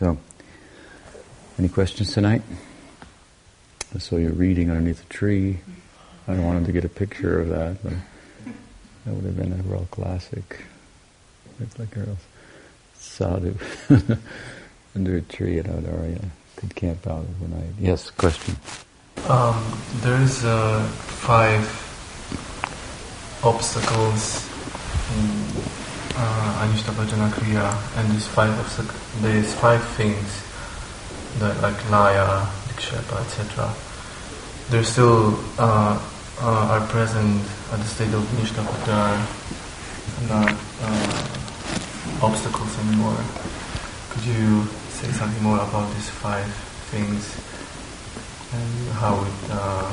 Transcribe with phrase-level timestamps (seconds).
[0.00, 0.16] So,
[1.58, 2.40] any questions tonight?
[3.94, 5.58] I saw you reading underneath a tree.
[6.26, 7.92] I wanted to get a picture of that, but
[9.04, 10.64] that would have been a real classic.
[11.60, 12.16] It's like a real
[12.94, 13.54] sadhu
[14.94, 16.30] under a tree at Audarya.
[16.56, 17.74] Could camp out overnight.
[17.78, 18.56] Yes, question.
[19.28, 21.60] Um, there's uh, five
[23.44, 24.48] obstacles
[25.18, 25.79] in
[26.20, 30.28] uh, Anishta Bhajana Kriya, and these five obstacles, there's five things
[31.38, 33.72] that like Laya, Vikshepa, etc.
[34.70, 35.96] They still uh,
[36.40, 37.40] uh, are present
[37.72, 39.20] at the state of Nishta, but they are
[40.28, 40.52] not
[40.84, 43.16] uh, obstacles anymore.
[44.10, 46.52] Could you say something more about these five
[46.92, 47.32] things
[48.52, 49.88] and how it, uh,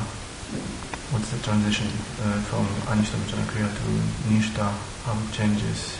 [1.15, 3.87] what's the transition uh, from Anishta Bhajana Kriya to
[4.27, 4.67] Nishta,
[5.05, 5.97] how it changes,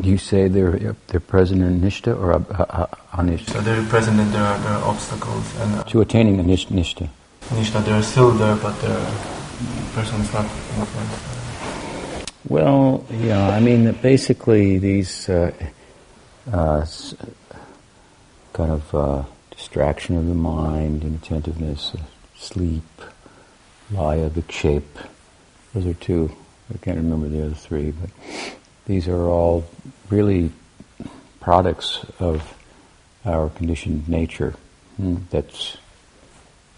[0.00, 3.52] You say they're they're present in nishta or uh, uh, anishta?
[3.52, 6.66] So they're present and there are, there are obstacles and uh, To attaining the nish-
[6.66, 7.08] nishta.
[7.50, 8.94] Nishta, they're still there, but the
[9.94, 11.20] person is not influenced.
[12.48, 15.52] Well, yeah, I mean, basically these uh,
[16.52, 16.84] uh,
[18.52, 22.02] kind of uh, distraction of the mind, inattentiveness, uh,
[22.36, 22.84] sleep,
[23.90, 25.06] laya, vikshepa.
[25.72, 26.30] Those are two.
[26.72, 28.10] I can't remember the other three, but
[28.86, 29.64] these are all
[30.10, 30.50] really
[31.40, 32.56] products of
[33.24, 34.54] our conditioned nature.
[34.96, 35.76] Hmm, That's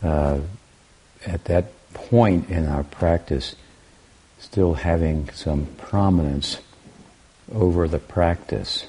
[0.02, 0.40] uh,
[1.24, 3.54] at that point in our practice
[4.38, 6.58] still having some prominence
[7.52, 8.86] over the practice.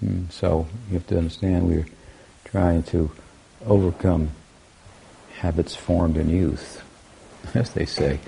[0.00, 1.86] Hmm, So you have to understand we're
[2.44, 3.10] trying to
[3.66, 4.30] overcome
[5.38, 6.82] habits formed in youth,
[7.54, 8.20] as they say,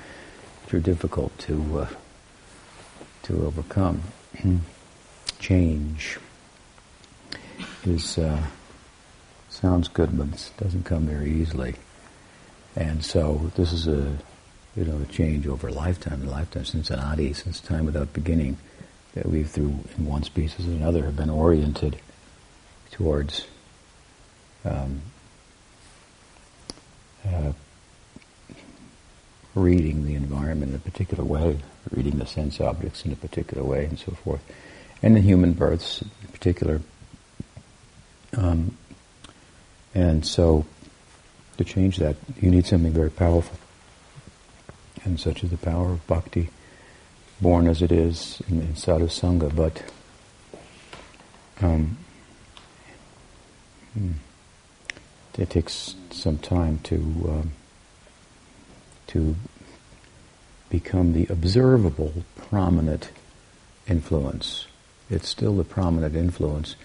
[0.74, 1.88] are difficult to uh,
[3.24, 4.02] to overcome.
[5.38, 6.18] Change
[7.84, 8.42] is uh,
[9.48, 11.74] sounds good, but it doesn't come very easily.
[12.76, 14.16] And so this is a
[14.76, 18.56] you know a change over a lifetime, a lifetime since anadi, since time without beginning,
[19.14, 21.98] that we through in one species or another have been oriented
[22.90, 23.46] towards
[24.64, 25.02] um,
[27.26, 27.52] uh,
[29.54, 31.58] reading the environment in a particular way,
[31.90, 34.42] reading the sense objects in a particular way, and so forth,
[35.02, 36.80] and the human births in particular.
[38.36, 38.76] Um,
[39.94, 40.64] and so,
[41.58, 43.58] to change that, you need something very powerful,
[45.04, 46.48] and such is the power of bhakti,
[47.40, 49.82] born as it is in, in sadhu sangha, but.
[51.60, 51.96] Um,
[53.94, 54.12] hmm,
[55.38, 56.96] it takes some time to
[57.28, 57.52] um,
[59.12, 59.36] to
[60.70, 63.10] become the observable prominent
[63.86, 64.66] influence.
[65.10, 66.76] It's still the prominent influence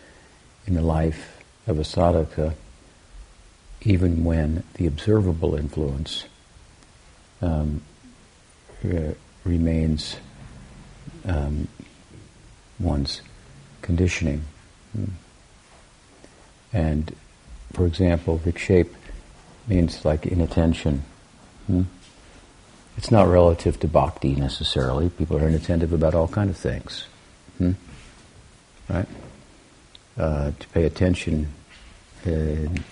[0.65, 2.53] in the life of a sadhaka,
[3.81, 6.25] even when the observable influence
[7.41, 7.81] um,
[8.83, 9.13] uh,
[9.45, 10.17] remains
[11.25, 11.67] um,
[12.79, 13.21] one's
[13.81, 14.43] conditioning.
[14.93, 15.05] Hmm.
[16.73, 17.15] And
[17.71, 18.93] for example, vikshepa
[19.67, 21.03] means like inattention.
[21.67, 21.83] Hmm?
[22.97, 25.09] It's not relative to bhakti necessarily.
[25.09, 27.05] People are inattentive about all kind of things.
[27.59, 27.73] Hmm?
[28.89, 29.07] Right?
[30.17, 31.53] Uh, to pay attention
[32.25, 32.83] in,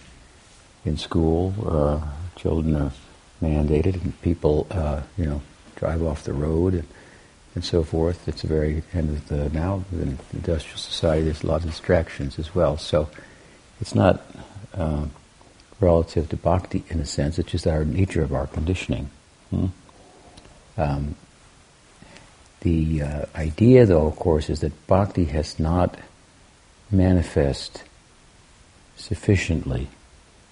[0.86, 2.00] in school, uh,
[2.36, 2.92] children are
[3.42, 5.42] mandated, and people, uh, you know,
[5.76, 6.88] drive off the road and,
[7.56, 8.28] and so forth.
[8.28, 12.54] It's a very and the, now in industrial society, there's a lot of distractions as
[12.54, 12.78] well.
[12.78, 13.10] So
[13.82, 14.22] it's not
[14.76, 15.06] uh,
[15.80, 17.40] relative to bhakti in a sense.
[17.40, 19.10] It's just our nature of our conditioning.
[19.50, 19.68] Hmm?
[20.78, 21.16] Um,
[22.62, 25.97] the uh, idea, though, of course, is that bhakti has not
[26.91, 27.84] manifest
[28.97, 29.88] sufficiently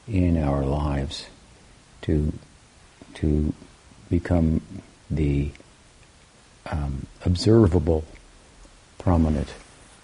[0.07, 1.28] in our lives
[2.01, 2.31] to
[3.16, 3.53] to
[4.09, 4.62] become
[5.09, 5.50] the
[6.66, 8.03] um, observable,
[9.00, 9.53] prominent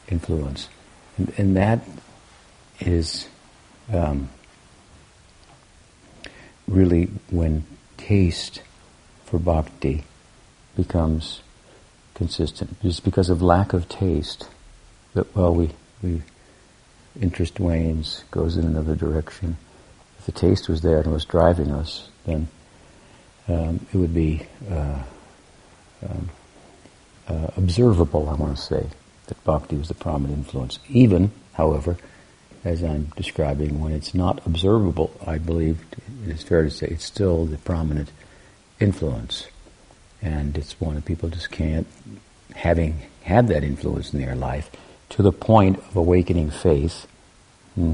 [0.07, 0.69] influence,
[1.17, 1.79] and, and that
[2.79, 3.27] is
[3.93, 4.29] um,
[6.67, 7.63] really when
[7.97, 8.61] taste
[9.25, 10.03] for bhakti
[10.83, 11.41] becomes
[12.13, 12.75] consistent.
[12.83, 14.47] It's because of lack of taste
[15.13, 15.69] that, well, we,
[16.01, 16.21] we
[17.19, 19.57] interest wanes, goes in another direction.
[20.19, 22.47] If the taste was there and was driving us, then
[23.47, 25.01] um, it would be uh,
[26.07, 26.29] um,
[27.27, 28.85] uh, observable, I want to say,
[29.27, 30.79] that bhakti was the prominent influence.
[30.87, 31.97] Even, however,
[32.63, 35.79] as I'm describing, when it's not observable, I believe
[36.25, 38.11] it is fair to say it's still the prominent
[38.79, 39.47] influence.
[40.29, 41.87] And it's one that people just can't,
[42.53, 44.69] having had that influence in their life,
[45.09, 47.07] to the point of awakening faith
[47.73, 47.93] hmm,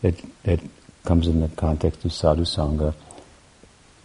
[0.00, 0.14] that,
[0.44, 0.60] that
[1.04, 2.94] comes in the context of sadhu sangha,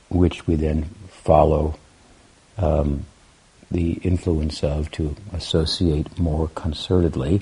[0.10, 1.80] which we then follow
[2.58, 3.06] um,
[3.72, 7.42] the influence of to associate more concertedly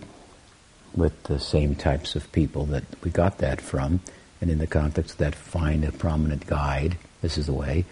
[0.96, 4.02] with the same types of people that we got that from,
[4.40, 6.96] and in the context of that, find a prominent guide.
[7.22, 7.86] This is the way,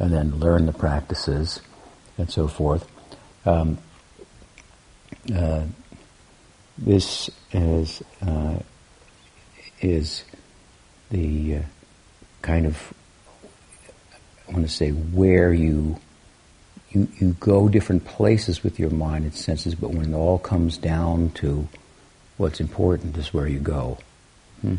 [0.00, 1.60] and then learn the practices
[2.18, 2.88] and so forth.
[3.44, 3.78] Um,
[5.34, 5.64] uh,
[6.78, 8.58] this is uh,
[9.80, 10.24] is
[11.10, 11.62] the uh,
[12.40, 12.92] kind of
[14.48, 15.98] I want to say where you
[16.90, 20.76] you you go different places with your mind and senses, but when it all comes
[20.76, 21.68] down to
[22.36, 23.98] what's important is where you go.
[24.60, 24.76] Hmm?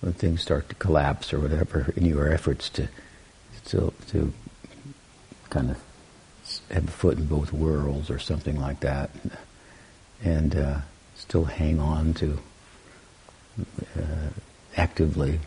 [0.00, 2.88] When things start to collapse or whatever in your efforts to
[3.66, 4.32] to to
[5.50, 5.82] kind of
[6.70, 9.10] have a foot in both worlds or something like that,
[10.22, 10.78] and uh,
[11.16, 12.38] still hang on to
[13.96, 14.30] uh,
[14.76, 15.40] actively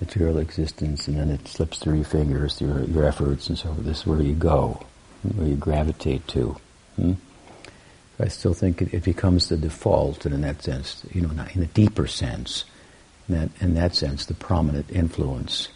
[0.00, 3.72] material existence, and then it slips through your fingers, through your, your efforts, and so
[3.74, 4.84] this is where you go,
[5.34, 6.56] where you gravitate to.
[6.96, 7.12] Hmm?
[8.18, 11.62] I still think it, it, becomes the default, and in that sense, you know, in
[11.62, 12.64] a deeper sense,
[13.28, 15.68] in that, in that sense, the prominent influence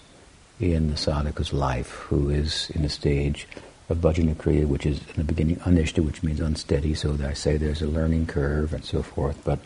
[0.60, 3.46] in the sadhaka's life, who is in a stage
[3.88, 6.94] of bhajana kriya, which is in the beginning anishta, which means unsteady.
[6.94, 9.42] So I say there's a learning curve and so forth.
[9.44, 9.58] But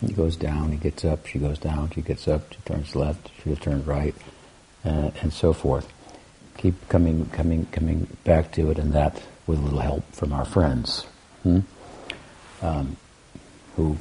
[0.00, 3.30] he goes down, he gets up, she goes down, she gets up, she turns left,
[3.42, 4.14] she turns right,
[4.84, 5.92] uh, and so forth.
[6.58, 10.44] Keep coming, coming, coming back to it, and that with a little help from our
[10.44, 11.04] friends,
[11.42, 11.60] hmm?
[12.62, 12.96] um,
[13.76, 13.98] who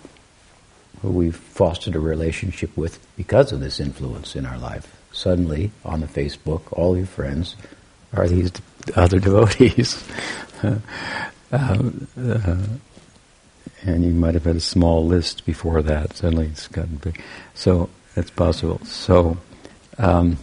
[1.01, 4.95] who we've fostered a relationship with because of this influence in our life.
[5.12, 7.56] Suddenly, on the Facebook, all your friends
[8.13, 8.51] are these
[8.96, 10.04] other devotees.
[11.52, 12.58] um, uh,
[13.84, 16.16] and you might have had a small list before that.
[16.18, 17.22] Suddenly it's gotten big.
[17.54, 18.84] So it's possible.
[18.86, 19.38] So,
[19.98, 20.38] um,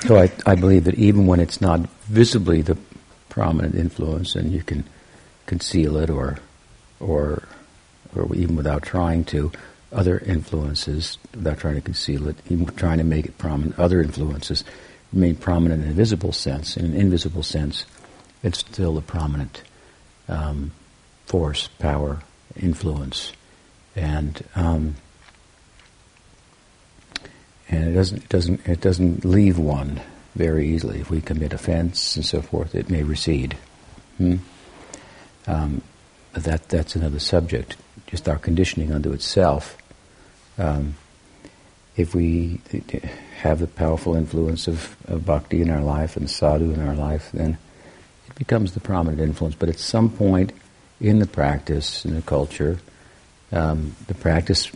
[0.00, 2.78] so I, I believe that even when it's not visibly the
[3.28, 4.84] prominent influence, and you can
[5.46, 6.38] conceal it, or,
[7.00, 7.42] or,
[8.14, 9.52] or even without trying to,
[9.92, 14.64] other influences, without trying to conceal it, even trying to make it prominent, other influences
[15.14, 16.76] remain prominent in a visible sense.
[16.76, 17.86] In an invisible sense,
[18.42, 19.62] it's still a prominent
[20.28, 20.72] um,
[21.26, 22.20] force, power,
[22.56, 23.32] influence,
[23.94, 24.96] and um,
[27.68, 30.00] and it doesn't it doesn't it doesn't leave one
[30.34, 31.00] very easily.
[31.00, 33.56] If we commit offense and so forth, it may recede.
[34.18, 34.36] Hmm?
[35.46, 35.82] Um,
[36.32, 37.76] that that's another subject.
[38.06, 39.76] Just our conditioning unto itself.
[40.58, 40.96] Um,
[41.96, 42.60] if we
[43.38, 47.30] have the powerful influence of, of bhakti in our life and sadhu in our life,
[47.32, 47.56] then
[48.26, 49.54] it becomes the prominent influence.
[49.54, 50.52] But at some point
[51.00, 52.78] in the practice, in the culture,
[53.52, 54.70] um, the practice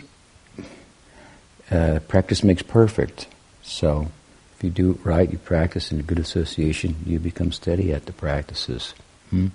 [1.70, 3.26] uh, practice makes perfect.
[3.62, 4.08] So
[4.56, 8.12] if you do it right, you practice in good association, you become steady at the
[8.12, 8.94] practices.
[9.30, 9.48] Hmm?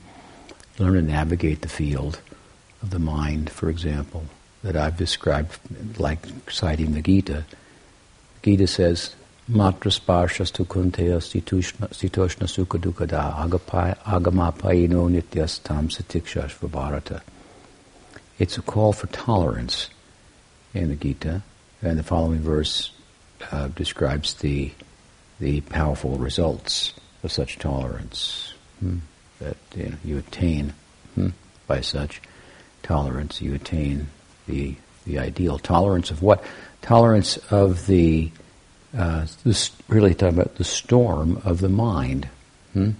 [0.77, 2.21] Learn to navigate the field
[2.81, 4.25] of the mind, for example,
[4.63, 5.59] that I've described,
[5.99, 6.19] like
[6.49, 7.45] citing the Gita.
[8.41, 9.15] Gita says,
[9.51, 13.35] Matrasparshastu kunteya sitoshna sukha dukada
[14.05, 17.21] agamapayino nityastam satikshashva bharata.
[18.39, 19.89] It's a call for tolerance
[20.73, 21.43] in the Gita,
[21.81, 22.91] and the following verse
[23.51, 24.71] uh, describes the
[25.39, 28.99] the powerful results of such tolerance hmm,
[29.39, 30.73] that you, know, you attain
[31.15, 31.29] hmm,
[31.67, 32.21] by such
[32.81, 33.41] tolerance.
[33.41, 34.07] You attain
[34.47, 36.43] the the ideal tolerance of what?
[36.81, 38.31] Tolerance of the
[38.97, 42.29] uh, this really talking about the storm of the mind,
[42.73, 42.91] hmm?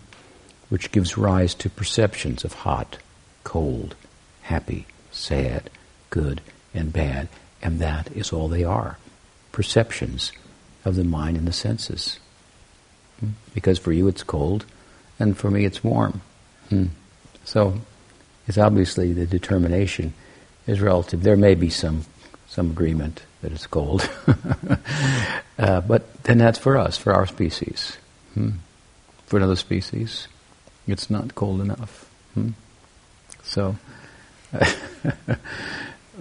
[0.70, 2.98] which gives rise to perceptions of hot,
[3.44, 3.96] cold,
[4.44, 5.70] happy, sad,
[6.10, 6.42] good,
[6.74, 7.30] and bad,
[7.62, 8.98] and that is all they are
[9.52, 10.32] perceptions
[10.84, 12.20] of the mind and the senses.
[13.20, 13.30] Hmm?
[13.54, 14.66] Because for you it's cold,
[15.20, 16.22] and for me it's warm.
[16.70, 16.88] Hmm?
[17.46, 17.80] So
[18.48, 20.14] it's obviously the determination
[20.67, 21.24] is relative.
[21.24, 22.05] There may be some
[22.48, 24.08] some agreement that it's cold.
[25.58, 27.98] uh, but then that's for us, for our species.
[28.36, 28.51] Hmm.
[29.25, 30.27] For another species,
[30.88, 32.10] it's not cold enough.
[32.36, 32.50] Hmm.
[33.41, 33.75] So,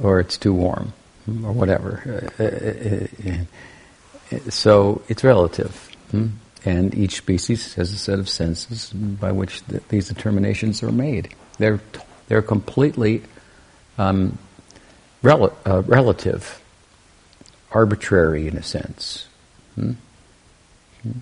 [0.03, 0.95] or it's too warm,
[1.27, 2.31] hmm, or whatever.
[2.39, 5.91] Uh, uh, uh, so it's relative.
[6.11, 6.29] Hmm.
[6.65, 11.35] And each species has a set of senses by which th- these determinations are made.
[11.59, 11.81] They're,
[12.29, 13.23] they're completely
[13.99, 14.39] um,
[15.23, 16.61] rel- uh, relative
[17.71, 19.27] arbitrary in a sense.
[19.75, 19.93] Hmm?
[21.03, 21.19] Hmm?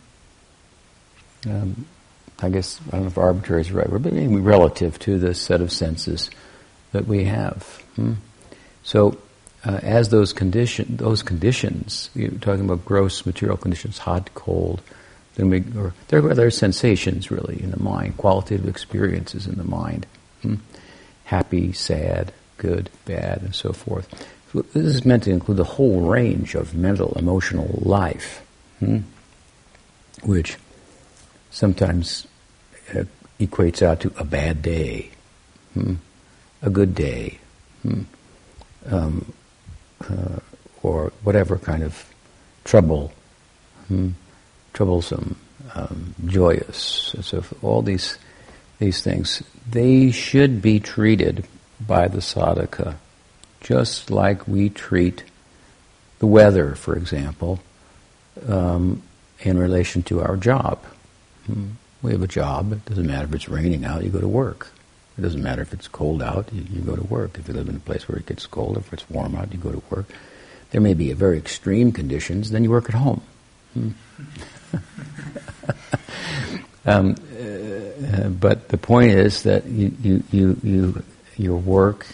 [1.48, 1.86] Um,
[2.42, 5.70] I guess, I don't know if arbitrary is right but relative to the set of
[5.70, 6.30] senses
[6.92, 7.62] that we have.
[7.96, 8.14] Hmm?
[8.82, 9.18] So,
[9.64, 14.80] uh, as those condition, those conditions, you're talking about gross material conditions, hot, cold,
[15.34, 19.64] then we, or there are other sensations really in the mind, qualitative experiences in the
[19.64, 20.06] mind,
[20.42, 20.56] hmm?
[21.24, 24.06] happy, sad, good, bad, and so forth.
[24.52, 28.44] So this is meant to include the whole range of mental, emotional life,
[28.78, 28.98] hmm?
[30.22, 30.56] which
[31.50, 32.26] sometimes
[32.94, 33.04] uh,
[33.40, 35.10] equates out to a bad day,
[35.74, 35.94] hmm?
[36.62, 37.38] a good day,
[37.82, 38.02] hmm?
[38.86, 39.32] um,
[40.08, 40.38] uh,
[40.82, 42.04] or whatever kind of
[42.64, 43.10] trouble,
[43.88, 44.10] hmm?
[44.74, 45.34] troublesome,
[45.74, 48.18] um, joyous, and so all these
[48.78, 51.44] these things, they should be treated
[51.86, 52.96] by the sadhaka
[53.60, 55.24] just like we treat
[56.18, 57.60] the weather, for example,
[58.48, 59.02] um,
[59.40, 60.82] in relation to our job.
[61.46, 61.70] Hmm.
[62.02, 62.72] We have a job.
[62.72, 64.72] It doesn't matter if it's raining out, you go to work.
[65.18, 67.38] It doesn't matter if it's cold out, you, you go to work.
[67.38, 69.58] If you live in a place where it gets cold, if it's warm out, you
[69.58, 70.06] go to work.
[70.70, 73.22] There may be very extreme conditions, then you work at home.
[73.74, 73.90] Hmm.
[76.86, 81.02] um, uh, but the point is that you, you, you, you,
[81.40, 82.06] your work,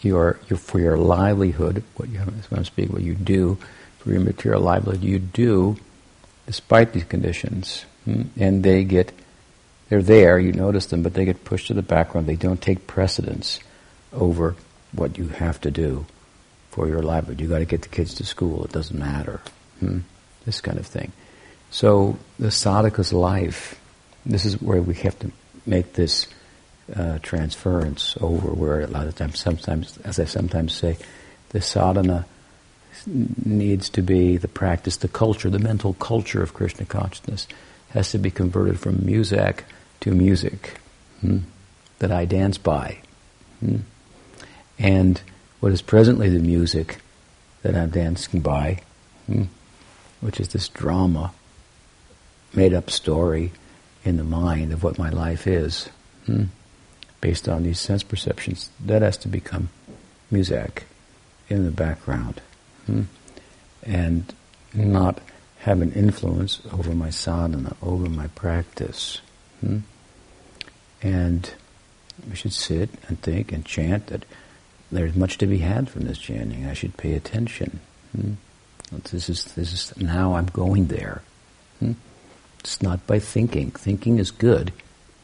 [0.00, 2.20] your, your, for your livelihood, what you
[2.64, 3.56] speak, what you do
[3.98, 5.76] for your material livelihood, you do
[6.46, 8.22] despite these conditions, hmm?
[8.36, 9.12] and they get
[9.88, 12.26] they're there, you notice them, but they get pushed to the background.
[12.26, 13.60] They don't take precedence
[14.10, 14.56] over
[14.92, 16.06] what you have to do
[16.70, 17.42] for your livelihood.
[17.42, 18.64] You got to get the kids to school.
[18.64, 19.42] It doesn't matter.
[19.80, 19.98] Hmm?
[20.46, 21.12] This kind of thing.
[21.70, 23.78] So the sadhaka's life.
[24.24, 25.30] This is where we have to
[25.66, 26.26] make this
[26.94, 28.48] uh, transference over.
[28.48, 30.96] Where a lot of times, sometimes, as I sometimes say,
[31.50, 32.26] the sadhana
[33.06, 37.48] needs to be the practice, the culture, the mental culture of Krishna consciousness
[37.90, 39.64] has to be converted from music
[40.00, 40.78] to music
[41.20, 41.38] hmm,
[41.98, 42.98] that I dance by.
[43.60, 43.78] Hmm.
[44.78, 45.20] And
[45.60, 46.98] what is presently the music
[47.62, 48.82] that I'm dancing by,
[49.26, 49.44] hmm,
[50.20, 51.32] which is this drama,
[52.54, 53.52] made up story
[54.04, 55.88] in the mind of what my life is,
[56.26, 56.44] hmm,
[57.22, 59.70] based on these sense perceptions, that has to become
[60.30, 60.84] music
[61.48, 62.42] in the background.
[62.84, 63.04] Hmm,
[63.82, 64.34] and
[64.74, 65.20] not
[65.60, 69.20] have an influence over my sadhana, over my practice.
[69.60, 69.78] Hmm?
[71.00, 71.50] And
[72.28, 74.24] we should sit and think and chant that
[74.90, 76.66] there's much to be had from this chanting.
[76.66, 77.80] I should pay attention.
[78.16, 78.32] Hmm?
[79.10, 81.22] This is this is now I'm going there.
[81.78, 81.92] Hmm?
[82.58, 83.70] It's not by thinking.
[83.70, 84.72] Thinking is good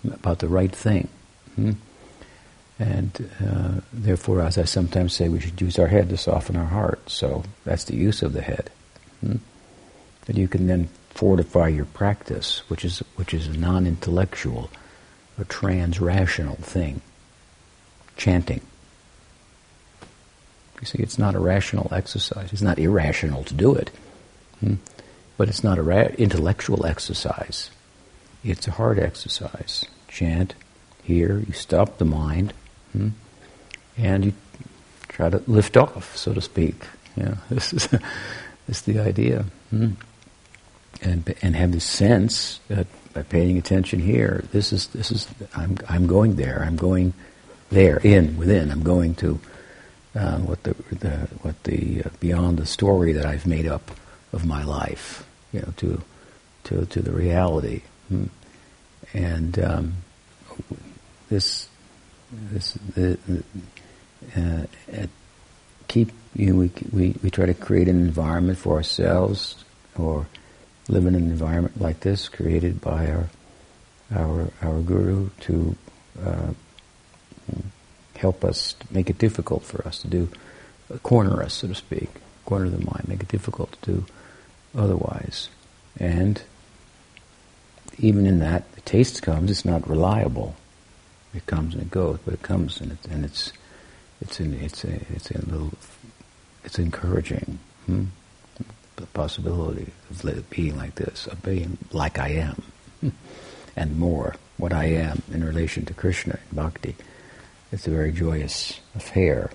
[0.04, 1.08] about the right thing.
[1.56, 1.72] Hmm?
[2.78, 6.66] And uh, therefore, as I sometimes say, we should use our head to soften our
[6.66, 7.10] heart.
[7.10, 8.70] So that's the use of the head.
[9.20, 9.36] Hmm?
[10.26, 14.70] That you can then fortify your practice, which is which is a non-intellectual
[15.40, 17.00] a trans-rational thing.
[18.16, 18.60] Chanting.
[20.80, 22.52] You see, it's not a rational exercise.
[22.52, 23.90] It's not irrational to do it.
[24.60, 24.74] Hmm?
[25.36, 27.70] But it's not a ra- intellectual exercise.
[28.44, 29.84] It's a hard exercise.
[30.08, 30.54] Chant,
[31.02, 32.52] hear, you stop the mind,
[32.98, 33.08] hmm?
[33.96, 34.32] and you
[35.08, 36.74] try to lift off, so to speak.
[37.16, 38.00] Yeah, this is, this
[38.68, 39.44] is the idea.
[39.70, 39.90] Hmm?
[41.00, 45.78] And, and have this sense that by paying attention here, this is this is I'm
[45.88, 46.62] I'm going there.
[46.64, 47.14] I'm going
[47.70, 48.70] there in within.
[48.70, 49.40] I'm going to
[50.14, 51.10] uh, what the, the
[51.42, 53.90] what the uh, beyond the story that I've made up
[54.32, 55.24] of my life.
[55.52, 56.02] You know, to
[56.64, 57.82] to to the reality.
[58.08, 58.26] Hmm.
[59.14, 59.94] And um,
[61.28, 61.68] this
[62.30, 63.18] this the,
[64.36, 65.06] uh,
[65.88, 69.64] keep you know, we, we we try to create an environment for ourselves
[69.96, 70.26] or
[70.88, 73.28] live in an environment like this, created by our
[74.14, 75.76] our our guru to
[76.24, 76.52] uh,
[78.16, 80.28] help us, make it difficult for us to do,
[81.02, 82.10] corner us, so to speak,
[82.44, 84.06] corner the mind, make it difficult to do
[84.76, 85.48] otherwise.
[85.98, 86.42] And
[87.98, 89.50] even in that, the taste comes.
[89.50, 90.56] It's not reliable.
[91.34, 93.52] It comes and it goes, but it comes and, it, and it's
[94.20, 95.72] it's in, it's a, it's a little
[96.64, 97.58] it's encouraging.
[97.86, 98.04] Hmm?
[98.98, 102.62] the possibility of being like this, of being like I am,
[103.76, 106.94] and more, what I am in relation to Krishna and Bhakti.
[107.72, 109.50] It's a very joyous affair.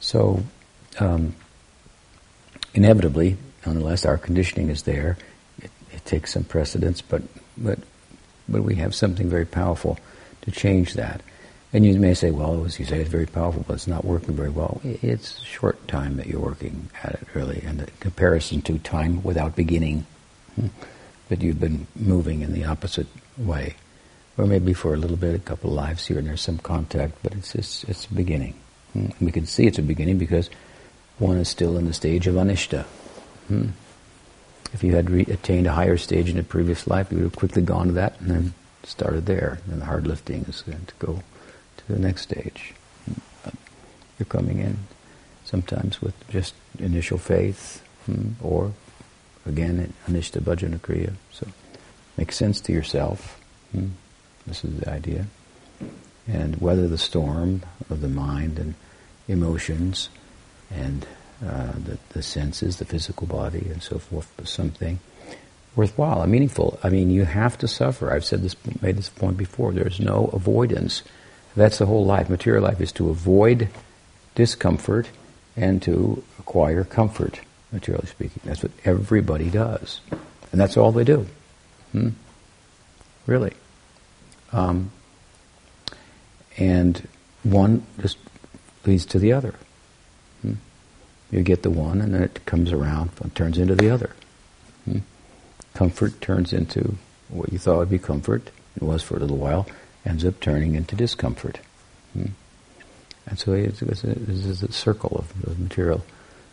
[0.00, 0.42] So,
[0.98, 1.34] um,
[2.74, 5.16] inevitably, unless our conditioning is there,
[5.62, 7.22] it, it takes some precedence, but,
[7.56, 7.78] but,
[8.48, 9.98] but we have something very powerful
[10.44, 11.20] to change that.
[11.72, 14.36] And you may say, well, as you say, it's very powerful, but it's not working
[14.36, 14.80] very well.
[14.84, 19.56] It's short time that you're working at it, really, and the comparison to time without
[19.56, 20.06] beginning,
[20.54, 20.68] hmm,
[21.28, 23.74] that you've been moving in the opposite way.
[24.36, 27.14] or maybe for a little bit, a couple of lives here and there's some contact,
[27.22, 28.54] but it's just, it's a beginning.
[28.92, 29.06] Hmm.
[29.20, 30.50] We can see it's a beginning because
[31.18, 32.82] one is still in the stage of anishta.
[33.48, 33.68] Hmm.
[34.72, 37.36] If you had re- attained a higher stage in a previous life, you would have
[37.36, 38.54] quickly gone to that and then
[38.86, 39.58] started there.
[39.70, 41.22] And the hard lifting is going to go
[41.76, 42.74] to the next stage.
[44.18, 44.78] You're coming in
[45.44, 48.72] sometimes with just initial faith, hmm, or
[49.46, 51.12] again, anishta bhajana kriya.
[51.32, 51.46] So,
[52.16, 53.40] make sense to yourself.
[53.72, 53.88] Hmm.
[54.46, 55.26] This is the idea.
[56.26, 58.74] And weather the storm of the mind and
[59.28, 60.08] emotions
[60.70, 61.06] and
[61.44, 64.98] uh, the, the senses, the physical body, and so forth, for something
[65.76, 66.78] worthwhile and meaningful.
[66.82, 68.12] I mean, you have to suffer.
[68.12, 69.72] I've said this, made this point before.
[69.72, 71.02] There's no avoidance.
[71.56, 72.28] That's the whole life.
[72.28, 73.68] Material life is to avoid
[74.34, 75.08] discomfort
[75.56, 77.40] and to acquire comfort,
[77.72, 78.40] materially speaking.
[78.44, 80.00] That's what everybody does.
[80.52, 81.26] And that's all they do.
[81.92, 82.10] Hmm?
[83.26, 83.52] Really.
[84.52, 84.90] Um,
[86.56, 87.08] and
[87.42, 88.18] one just
[88.84, 89.54] leads to the other.
[90.42, 90.54] Hmm?
[91.30, 94.10] You get the one, and then it comes around and turns into the other.
[95.74, 96.96] Comfort turns into
[97.28, 99.66] what you thought would be comfort, it was for a little while,
[100.06, 101.58] ends up turning into discomfort.
[102.12, 102.26] Hmm?
[103.26, 106.04] And so it's, it's, a, a circle of, of material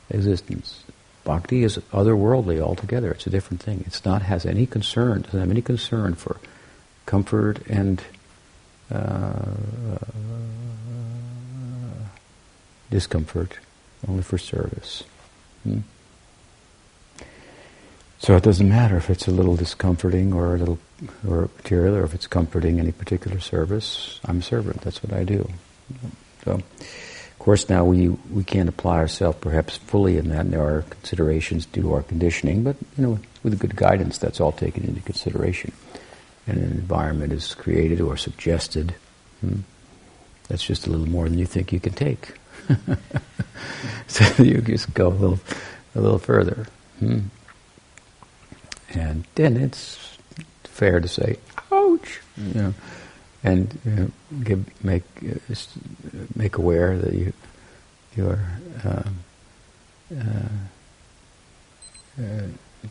[0.10, 0.84] existence.
[1.24, 3.12] Bhakti is otherworldly altogether.
[3.12, 3.84] It's a different thing.
[3.86, 6.38] It's not has any concern, doesn't have any concern for
[7.06, 8.02] comfort and
[8.90, 9.44] uh,
[12.90, 13.60] discomfort,
[14.08, 15.04] only for service.
[15.64, 15.80] Hmm?
[18.22, 20.78] So it doesn't matter if it's a little discomforting or a little
[21.28, 24.20] or material, or if it's comforting any particular service.
[24.26, 24.82] I'm a servant.
[24.82, 25.50] That's what I do.
[26.46, 30.42] So, of course, now we we can't apply ourselves perhaps fully in that.
[30.42, 34.40] And there are considerations due to our conditioning, but you know, with good guidance, that's
[34.40, 35.74] all taken into consideration.
[36.46, 38.94] And an environment is created or suggested.
[39.40, 39.62] Hmm,
[40.48, 42.34] that's just a little more than you think you can take.
[44.08, 45.40] so you just go a little,
[45.96, 46.68] a little further.
[47.00, 47.22] Hmm.
[48.94, 50.18] And then it's
[50.64, 51.38] fair to say,
[51.72, 52.74] ouch, you know,
[53.44, 54.12] and you know,
[54.44, 55.56] give, make, uh,
[56.36, 57.34] make aware that you,
[58.16, 58.40] you're
[58.84, 59.20] um,
[60.16, 60.50] uh,
[62.22, 62.48] uh,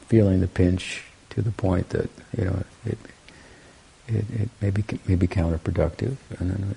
[0.06, 2.98] feeling the pinch to the point that, you know, it,
[4.08, 6.16] it, it may, be, may be counterproductive.
[6.38, 6.76] And then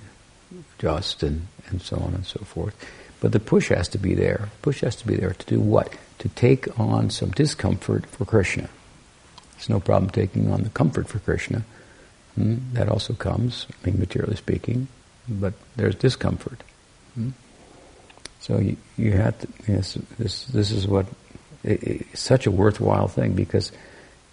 [0.78, 2.76] just and, and so on and so forth.
[3.20, 4.50] But the push has to be there.
[4.62, 5.92] Push has to be there to do what?
[6.18, 8.68] To take on some discomfort for Krishna.
[9.64, 11.64] It's no problem taking on the comfort for Krishna.
[12.34, 12.56] Hmm?
[12.74, 14.88] That also comes, I mean, materially speaking,
[15.26, 16.62] but there's discomfort.
[17.14, 17.30] Hmm?
[18.40, 21.06] So you, you have to, yes, this, this is what,
[21.62, 23.72] it, such a worthwhile thing because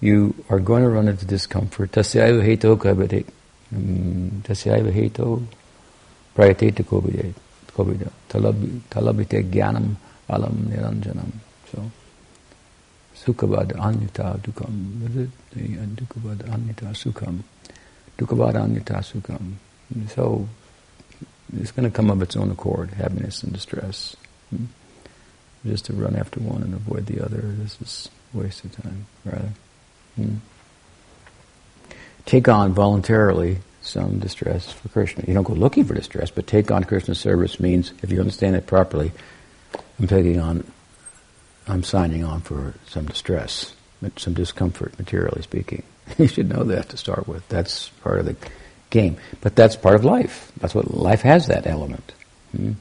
[0.02, 1.94] you are going to run into discomfort.
[1.94, 3.26] Tasyaiva heto kabate.
[3.70, 5.46] Hmm, tasyaiva heto
[6.36, 7.34] prayatita kobide,
[8.89, 9.96] talabite jnanam
[10.28, 11.32] alam niranjanam.
[11.72, 11.89] So,
[13.24, 15.08] sukhabad anyata dukam,
[15.54, 17.44] dukhabad anyata sukham,
[18.18, 19.54] dukhabad anyata sukham.
[20.10, 20.48] So,
[21.60, 24.16] it's going to come of its own accord, happiness and distress.
[24.50, 24.66] Hmm?
[25.66, 29.06] Just to run after one and avoid the other, this is a waste of time,
[29.26, 29.50] rather.
[30.16, 30.36] Hmm?
[32.26, 35.26] Take on voluntarily some distress for Krishna.
[35.28, 38.56] You don't go looking for distress, but take on Krishna's service means, if you understand
[38.56, 39.12] it properly,
[40.00, 40.64] I'm taking on,
[41.67, 43.76] I'm signing on for some distress,
[44.17, 45.84] some discomfort, materially speaking.
[46.17, 47.47] you should know that to start with.
[47.50, 48.36] That's part of the
[48.89, 49.17] game.
[49.41, 50.52] But that's part of life.
[50.58, 52.13] That's what life has that element.
[52.56, 52.74] Hmm?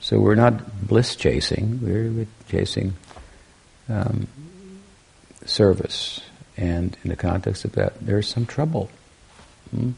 [0.00, 2.94] So we're not bliss chasing, we're chasing
[3.88, 4.28] um,
[5.44, 6.20] service.
[6.56, 8.90] And in the context of that, there's some trouble.
[9.70, 9.92] Hmm?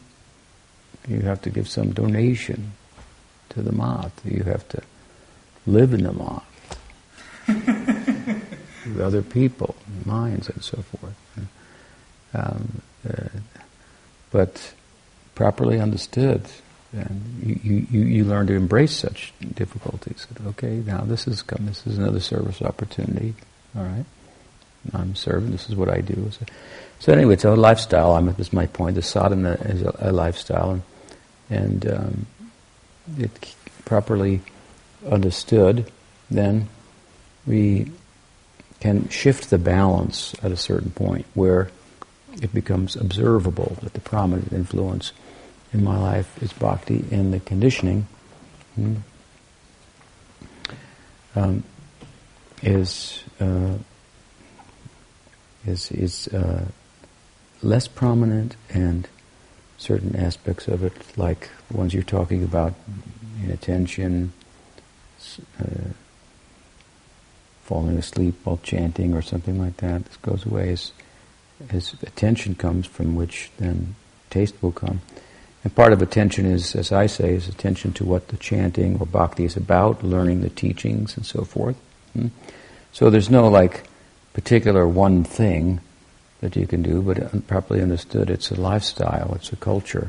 [1.06, 2.72] You have to give some donation
[3.50, 4.20] to the moth.
[4.24, 4.82] You have to
[5.66, 6.44] live in the math
[9.00, 11.14] other people, minds, and so forth.
[12.34, 13.28] Um, uh,
[14.30, 14.74] but
[15.34, 16.42] properly understood,
[16.92, 20.26] and you, you, you learn to embrace such difficulties.
[20.48, 21.66] Okay, now this is come.
[21.66, 23.34] This is another service opportunity.
[23.76, 24.04] All right,
[24.92, 25.52] I'm serving.
[25.52, 26.30] This is what I do.
[26.30, 26.46] So,
[26.98, 28.12] so anyway, it's a lifestyle.
[28.12, 28.96] I'm, this is my point.
[28.96, 30.82] The sadhana is a, a lifestyle, and
[31.50, 32.26] and um,
[33.18, 34.42] it properly
[35.10, 35.90] understood,
[36.30, 36.68] then
[37.46, 37.90] we
[38.80, 41.70] can shift the balance at a certain point where
[42.40, 45.12] it becomes observable that the prominent influence
[45.72, 48.06] in my life is bhakti and the conditioning
[48.74, 48.94] hmm,
[51.34, 51.62] um,
[52.62, 53.74] is uh,
[55.66, 56.64] is is uh,
[57.62, 59.08] less prominent and
[59.78, 62.74] certain aspects of it, like the ones you're talking about,
[63.42, 64.32] inattention,
[65.60, 65.64] uh,
[67.68, 70.06] falling asleep while chanting or something like that.
[70.06, 70.92] This goes away as,
[71.68, 73.94] as attention comes from which then
[74.30, 75.02] taste will come.
[75.62, 79.04] And part of attention is, as I say, is attention to what the chanting or
[79.04, 81.76] bhakti is about, learning the teachings and so forth.
[82.14, 82.28] Hmm?
[82.92, 83.86] So there's no like
[84.32, 85.80] particular one thing
[86.40, 90.08] that you can do, but properly understood, it's a lifestyle, it's a culture,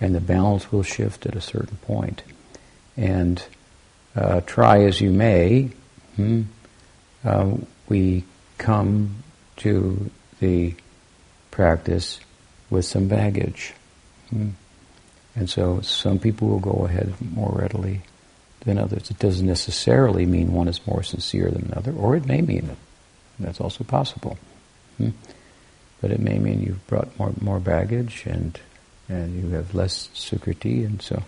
[0.00, 2.22] and the balance will shift at a certain point.
[2.96, 3.42] And
[4.14, 5.70] uh, try as you may,
[6.14, 6.42] hmm,
[7.24, 7.52] uh,
[7.88, 8.24] we
[8.58, 9.22] come
[9.56, 10.74] to the
[11.50, 12.20] practice
[12.70, 13.74] with some baggage.
[14.30, 14.50] Hmm.
[15.34, 18.02] And so some people will go ahead more readily
[18.60, 19.10] than others.
[19.10, 22.76] It doesn't necessarily mean one is more sincere than another, or it may mean that.
[23.40, 24.38] That's also possible.
[24.98, 25.10] Hmm?
[26.00, 28.58] But it may mean you've brought more more baggage and
[29.08, 31.22] and you have less sukriti, and so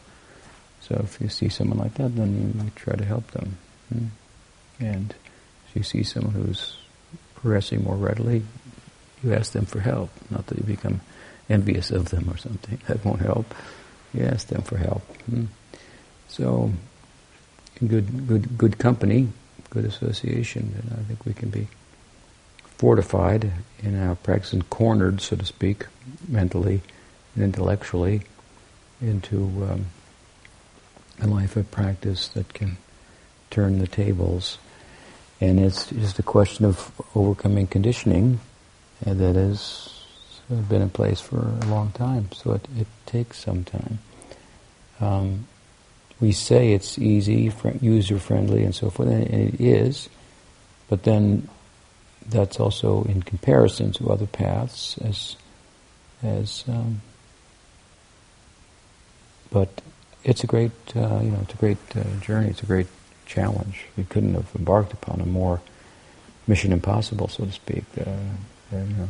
[0.81, 3.57] so if you see someone like that, then you, try to help them.
[3.93, 4.07] Hmm?
[4.81, 5.15] And
[5.75, 6.77] you see someone who's
[7.35, 8.43] progressing more readily,
[9.23, 10.11] you ask them for help.
[10.31, 11.01] Not that you become
[11.49, 12.79] envious of them or something.
[12.87, 13.55] That won't help.
[14.13, 15.03] You ask them for help.
[15.27, 15.47] Hmm?
[16.29, 16.73] So,
[17.81, 19.29] good, good, good company,
[19.71, 21.69] good association, and I think we can be
[22.79, 23.51] fortified
[23.83, 25.87] in our practice and cornered, so to speak,
[26.29, 26.81] mentally
[27.35, 28.23] and intellectually
[29.01, 29.87] into um,
[31.21, 32.77] a life of practice that can
[33.51, 34.59] turn the tables.
[35.45, 38.41] And it's just a question of overcoming conditioning
[39.05, 40.03] that has
[40.49, 42.31] been in place for a long time.
[42.33, 43.99] So it, it takes some time.
[45.01, 45.47] Um,
[46.21, 50.09] we say it's easy, user friendly, and so forth, and it is,
[50.89, 51.49] but then
[52.27, 55.37] that's also in comparison to other paths as
[56.23, 57.03] as um,
[59.53, 59.69] but
[60.23, 62.87] it's a great uh, you know it's a great uh, journey it's a great
[63.35, 65.61] challenge we couldn't have embarked upon a more
[66.47, 68.11] mission impossible so to speak uh,
[68.73, 69.09] you know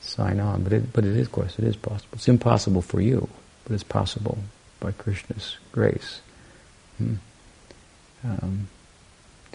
[0.00, 3.00] sign on but it but it is of course it is possible it's impossible for
[3.00, 3.28] you
[3.64, 4.38] but it's possible
[4.80, 6.20] by Krishna's grace
[6.98, 7.14] hmm.
[8.24, 8.68] um,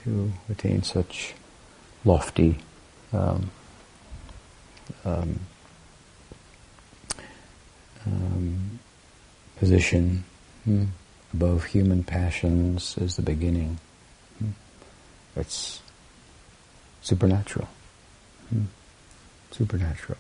[0.04, 1.34] to attain such
[2.04, 2.58] lofty
[3.13, 3.50] um,
[5.06, 5.39] um,
[8.06, 8.80] um,
[9.58, 10.24] position
[10.66, 10.86] hmm,
[11.34, 13.80] above human passions is the beginning.
[15.36, 15.82] It's
[17.02, 17.67] supernatural.
[18.50, 18.65] Hmm.
[19.52, 20.19] Supernatural.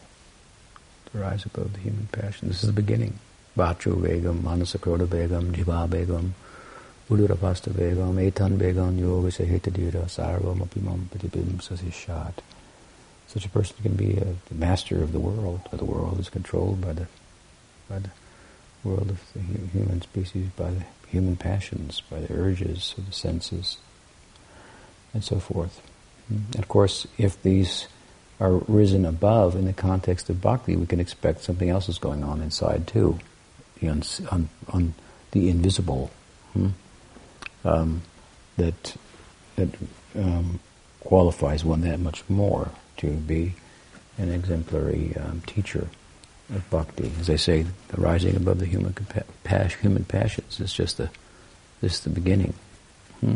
[1.11, 2.47] To rise above the human passion.
[2.47, 3.19] This is the beginning.
[3.57, 6.31] Vachu Vegam, Manasakroda Vegam, Jiva Vegam,
[7.09, 12.33] Udurapasta Vegam, Etan Vegam, Yoga Sahitadira, Sarvam Apimam Patibim Sasishat.
[13.27, 16.29] Such a person can be a, the master of the world, or the world is
[16.29, 17.07] controlled by the,
[17.87, 18.09] by the
[18.83, 23.77] world of the human species, by the human passions, by the urges of the senses,
[25.13, 25.81] and so forth.
[26.29, 27.87] And of course, if these
[28.39, 32.23] are risen above in the context of bhakti, we can expect something else is going
[32.23, 33.19] on inside too,
[33.79, 34.93] the, un, un,
[35.31, 36.11] the invisible,
[36.53, 36.69] hmm?
[37.63, 38.01] um,
[38.57, 38.95] that
[39.55, 39.69] that
[40.15, 40.59] um,
[40.99, 43.53] qualifies one that much more to be
[44.17, 45.87] an exemplary um, teacher
[46.49, 47.11] of bhakti.
[47.19, 51.09] As I say, the rising above the human compa- human passions is just the
[51.81, 52.53] this is the beginning.
[53.19, 53.35] Hmm?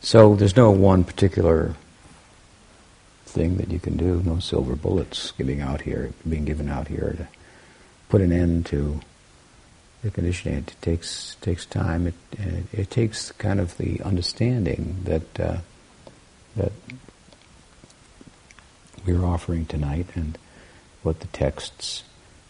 [0.00, 1.74] So there's no one particular
[3.26, 4.22] thing that you can do.
[4.24, 7.28] No silver bullets giving out here, being given out here to
[8.08, 9.00] put an end to
[10.02, 10.58] the conditioning.
[10.58, 12.06] It takes takes time.
[12.06, 15.58] It it, it takes kind of the understanding that uh,
[16.56, 16.72] that
[19.06, 20.36] we're offering tonight and
[21.02, 22.04] what the texts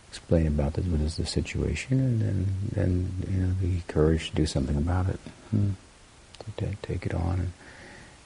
[0.08, 4.36] explain about this, what is the situation, and then, then you know, the courage to
[4.36, 5.70] do something about it, hmm.
[6.58, 7.52] To take it on,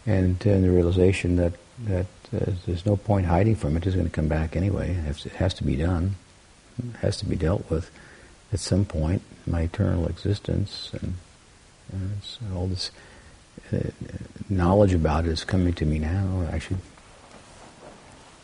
[0.06, 1.54] and, and the realization that
[1.87, 3.87] that uh, there's no point hiding from it.
[3.87, 4.90] It's going to come back anyway.
[4.90, 6.16] It has, to, it has to be done.
[6.78, 7.90] It has to be dealt with
[8.52, 9.22] at some point.
[9.46, 11.14] My eternal existence and,
[11.92, 12.20] and
[12.54, 12.90] all this
[13.72, 13.90] uh,
[14.48, 16.46] knowledge about it is coming to me now.
[16.50, 16.78] I should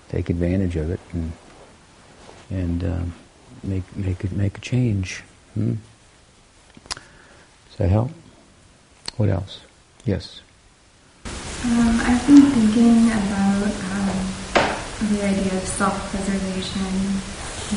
[0.08, 1.32] take advantage of it and
[2.50, 3.14] and um,
[3.62, 5.22] make make it make a change.
[5.54, 5.74] Hmm?
[6.90, 8.10] Does that help?
[9.16, 9.60] What else?
[10.04, 10.40] Yes.
[11.64, 14.16] Um, I've been thinking about um,
[15.12, 16.88] the idea of self-preservation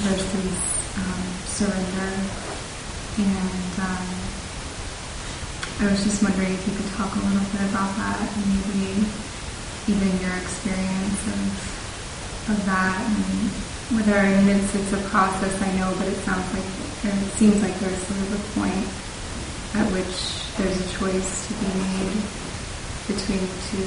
[0.08, 0.56] versus
[0.98, 2.12] um, surrender,
[3.20, 4.08] and um,
[5.80, 9.04] I was just wondering if you could talk a little bit about that, and maybe
[9.88, 11.74] even your experience of
[12.50, 13.50] of that and
[13.96, 16.64] whether I mean it's it's a process I know, but it sounds like
[17.04, 19.03] it seems like there's sort of a point
[19.76, 22.22] at which there's a choice to be made
[23.08, 23.84] between two,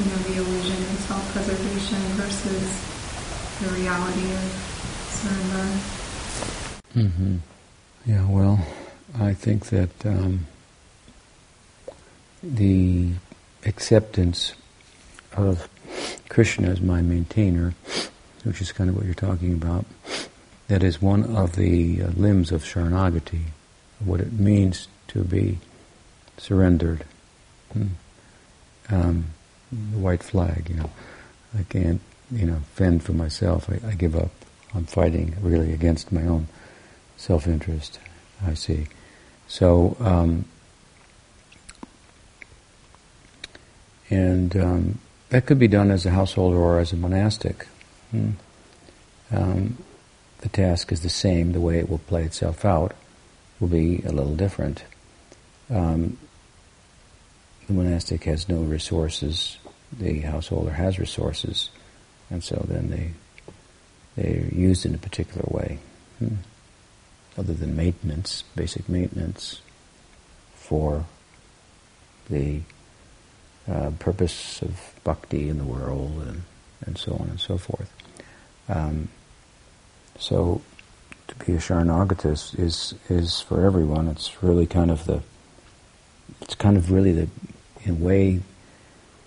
[0.00, 2.96] you know, the illusion of self-preservation versus
[3.60, 4.46] the reality of
[5.10, 5.66] surrender.
[6.94, 7.36] Mm-hmm.
[8.06, 8.66] Yeah, well,
[9.18, 10.46] I think that um,
[12.42, 13.10] the
[13.64, 14.54] acceptance
[15.36, 15.68] of
[16.28, 17.74] Krishna as my maintainer,
[18.44, 19.84] which is kind of what you're talking about,
[20.68, 23.42] that is one of the uh, limbs of Sharanagati,
[24.00, 25.58] what it means to be
[26.38, 27.04] surrendered.
[27.72, 27.86] Hmm.
[28.88, 29.24] Um,
[29.72, 30.90] the white flag, you know,
[31.58, 32.00] I can't,
[32.30, 33.68] you know, fend for myself.
[33.68, 34.30] I, I give up.
[34.74, 36.48] I'm fighting really against my own
[37.16, 37.98] self-interest.
[38.44, 38.86] I see.
[39.48, 40.44] So, um,
[44.10, 44.98] and um,
[45.30, 47.66] that could be done as a householder or as a monastic.
[48.10, 48.30] Hmm.
[49.32, 49.78] Um,
[50.40, 51.52] the task is the same.
[51.52, 52.94] The way it will play itself out
[53.58, 54.84] will be a little different.
[55.70, 56.18] Um,
[57.66, 59.58] the monastic has no resources.
[59.98, 61.70] The householder has resources,
[62.30, 63.12] and so then they
[64.16, 65.78] they're used in a particular way.
[66.18, 66.36] Hmm.
[67.38, 69.60] Other than maintenance, basic maintenance
[70.54, 71.04] for
[72.30, 72.60] the
[73.68, 76.42] uh, purpose of bhakti in the world and,
[76.86, 77.92] and so on and so forth.
[78.68, 79.08] Um,
[80.18, 80.62] so
[81.28, 84.08] to be a Sharanagata is, is, is for everyone.
[84.08, 85.22] It's really kind of the,
[86.40, 87.28] it's kind of really the,
[87.84, 88.40] in a way,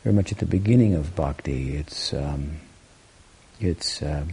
[0.03, 1.75] very much at the beginning of bhakti.
[1.75, 2.57] It's, um,
[3.59, 4.29] it's, um,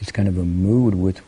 [0.00, 1.20] it's kind of a mood with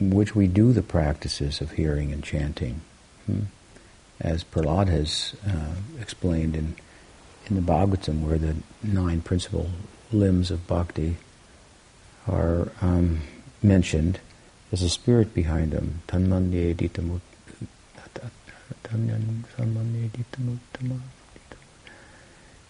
[0.00, 2.80] which we do the practices of hearing and chanting.
[3.26, 3.42] Hmm?
[4.20, 6.74] As Prahlad has uh, explained in,
[7.48, 9.70] in the Bhagavatam, where the nine principal
[10.12, 11.16] limbs of bhakti
[12.26, 13.20] are um,
[13.62, 14.20] mentioned,
[14.70, 16.02] there's a spirit behind them.
[16.08, 17.20] Tanmanye ditamut.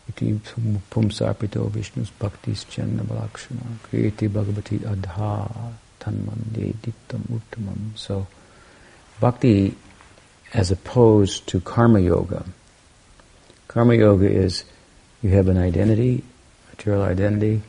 [0.09, 0.41] Iti
[0.91, 7.97] pumsapito Vishnu's bhaktis channa balakshana kriyati bhagavati adha tanmanye dittam uttamam.
[7.97, 8.27] So,
[9.21, 9.77] bhakti
[10.53, 12.45] as opposed to karma yoga.
[13.69, 14.65] Karma yoga is
[15.23, 16.25] you have an identity,
[16.71, 17.63] material identity,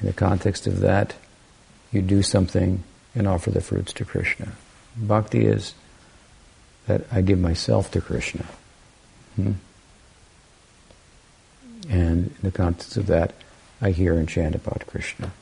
[0.00, 1.14] in the context of that,
[1.92, 2.82] you do something
[3.14, 4.52] and offer the fruits to Krishna.
[4.96, 5.74] Bhakti is
[6.86, 8.46] that I give myself to Krishna.
[9.36, 9.52] Hmm?
[11.88, 13.34] And in the context of that,
[13.80, 15.32] I hear and chant about Krishna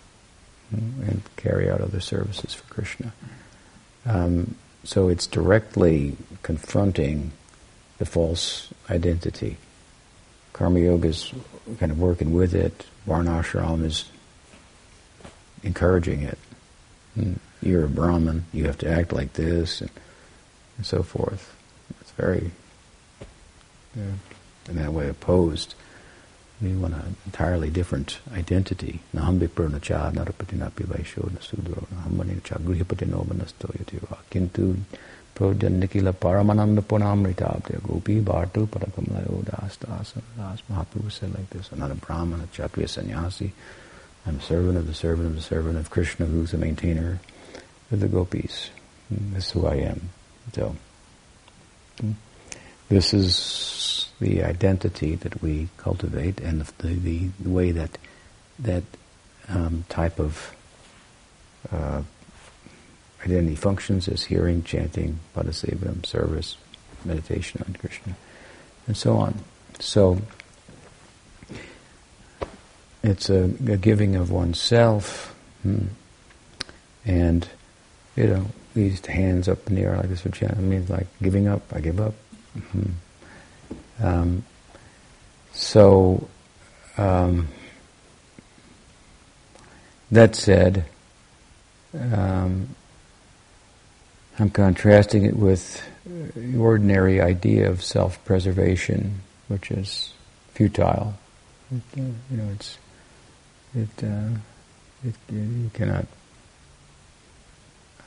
[0.71, 1.03] hmm?
[1.03, 3.13] and carry out other services for Krishna.
[4.07, 7.33] Um, so it's directly confronting
[7.99, 9.57] the false identity.
[10.53, 11.33] Karma Yoga is
[11.79, 12.85] kind of working with it.
[13.07, 14.05] Varnashram is
[15.63, 16.39] encouraging it.
[17.17, 19.91] And you're a Brahmin, you have to act like this, and,
[20.77, 21.55] and so forth.
[22.01, 22.51] It's very,
[23.97, 24.13] yeah,
[24.69, 25.75] in that way, opposed.
[26.63, 29.01] We want an entirely different identity.
[29.15, 34.19] Nahambi purnacha narapatinapi vaisho nasudro nahamani cha grihapatino manasto yativa.
[34.31, 34.77] Kintu
[35.35, 40.15] prodyanikila paramananda punamritabdya gopi bhartu parakamlayo das das.
[40.71, 41.73] Mahaprabhu said like this.
[41.73, 43.53] Another Brahmana, Kshatriya sannyasi,
[44.27, 47.21] I'm a servant of the servant of the servant of Krishna, who's the maintainer
[47.91, 48.71] of the gopis.
[49.11, 50.09] This is who I am.
[50.53, 50.77] So,
[52.89, 57.99] this is the identity that we cultivate, and the, the, the way that
[58.59, 58.85] that
[59.49, 60.55] um, type of
[61.73, 62.03] uh,
[63.25, 66.57] identity functions is hearing, chanting, padasevam, service,
[67.05, 68.15] meditation on Krishna,
[68.87, 69.41] and so on.
[69.81, 70.19] So
[73.03, 75.87] it's a, a giving of oneself, hmm.
[77.05, 77.49] and
[78.17, 81.49] you know these hands up in the air like this, which I mean, like giving
[81.49, 81.63] up.
[81.73, 82.15] I give up.
[82.59, 84.05] Mm-hmm.
[84.05, 84.45] Um,
[85.53, 86.29] so
[86.99, 87.49] um,
[90.11, 90.85] that said,
[91.99, 92.75] um,
[94.39, 100.13] I'm contrasting it with the ordinary idea of self-preservation, which is
[100.53, 101.15] futile.
[101.71, 102.79] It, uh, you know, it's
[103.75, 104.29] it, uh,
[105.05, 106.07] it, you cannot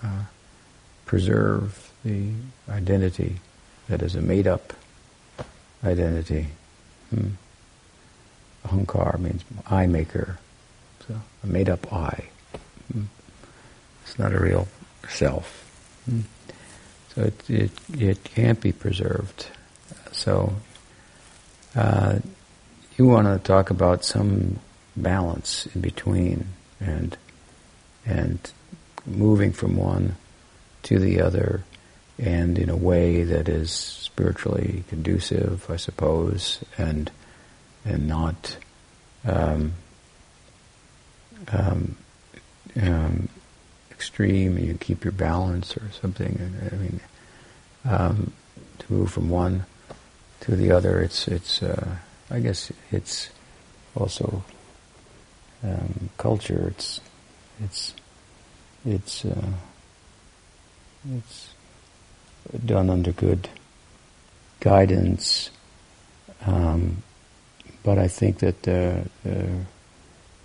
[0.04, 0.24] uh,
[1.08, 2.30] preserve the
[2.70, 3.38] identity
[3.88, 4.74] that is a made-up
[5.84, 6.48] identity.
[7.10, 7.30] Hmm.
[8.65, 10.38] Ahankar means I maker,
[11.08, 12.26] so a made-up I.
[12.91, 13.04] Hmm.
[14.04, 14.67] It's not a real
[15.10, 15.63] self.
[16.06, 16.22] Hmm.
[17.15, 19.48] So it, it it can't be preserved.
[20.12, 20.54] So
[21.76, 22.20] uh,
[22.98, 24.60] you want to talk about some
[24.96, 26.48] balance in between
[26.82, 27.17] and
[28.06, 28.52] and
[29.06, 30.17] moving from one
[30.84, 31.63] to the other,
[32.18, 37.12] and in a way that is spiritually conducive, I suppose, and
[37.86, 38.58] and not
[39.26, 39.74] um,
[41.52, 41.98] um,
[42.82, 43.30] um,
[43.92, 44.58] extreme.
[44.58, 46.40] You keep your balance or something.
[46.72, 47.00] I mean,
[47.86, 48.34] um,
[48.80, 49.66] to move from one
[50.42, 51.62] to the other, it's it's.
[51.62, 51.98] Uh,
[52.30, 53.30] I guess it's
[53.96, 54.44] also
[55.63, 56.68] um, culture.
[56.68, 57.00] It's
[57.63, 57.94] it's
[58.86, 59.52] it's uh,
[61.15, 61.50] it's
[62.65, 63.50] done under good
[64.60, 65.50] guidance.
[66.46, 67.04] Um,
[67.84, 69.48] but I think that the, the,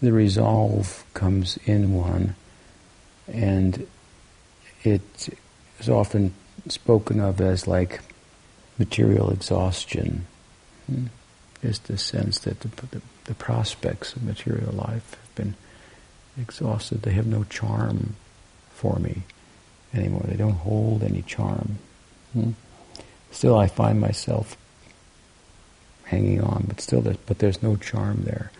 [0.01, 2.35] the resolve comes in one,
[3.27, 3.87] and
[4.85, 5.29] it
[5.81, 6.35] is often
[6.68, 8.01] spoken of as like
[8.79, 10.27] material exhaustion.
[10.87, 11.07] Hmm?
[11.62, 15.55] Just the sense that the, the, the prospects of material life have been
[16.40, 17.03] exhausted.
[17.03, 18.16] They have no charm
[18.72, 19.22] for me
[19.94, 20.24] anymore.
[20.26, 21.78] They don't hold any charm.
[22.33, 22.50] Hmm?
[23.31, 24.57] Still, I find myself
[26.05, 28.50] hanging on, but still, there's, but there's no charm there.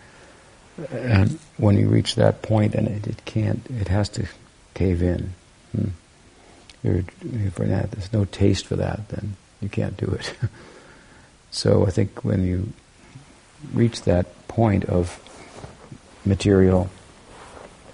[0.91, 4.27] And when you reach that point, and it, it can't, it has to
[4.73, 5.33] cave in.
[5.75, 5.89] Hmm?
[7.53, 10.33] for that, there's no taste for that, then you can't do it.
[11.51, 12.73] so I think when you
[13.73, 15.19] reach that point of
[16.25, 16.89] material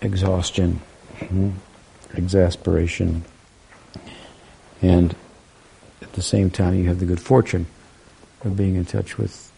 [0.02, 0.82] exhaustion,
[1.20, 1.52] hmm,
[2.14, 3.24] exasperation,
[4.82, 5.16] and
[6.02, 7.68] at the same time you have the good fortune
[8.44, 9.52] of being in touch with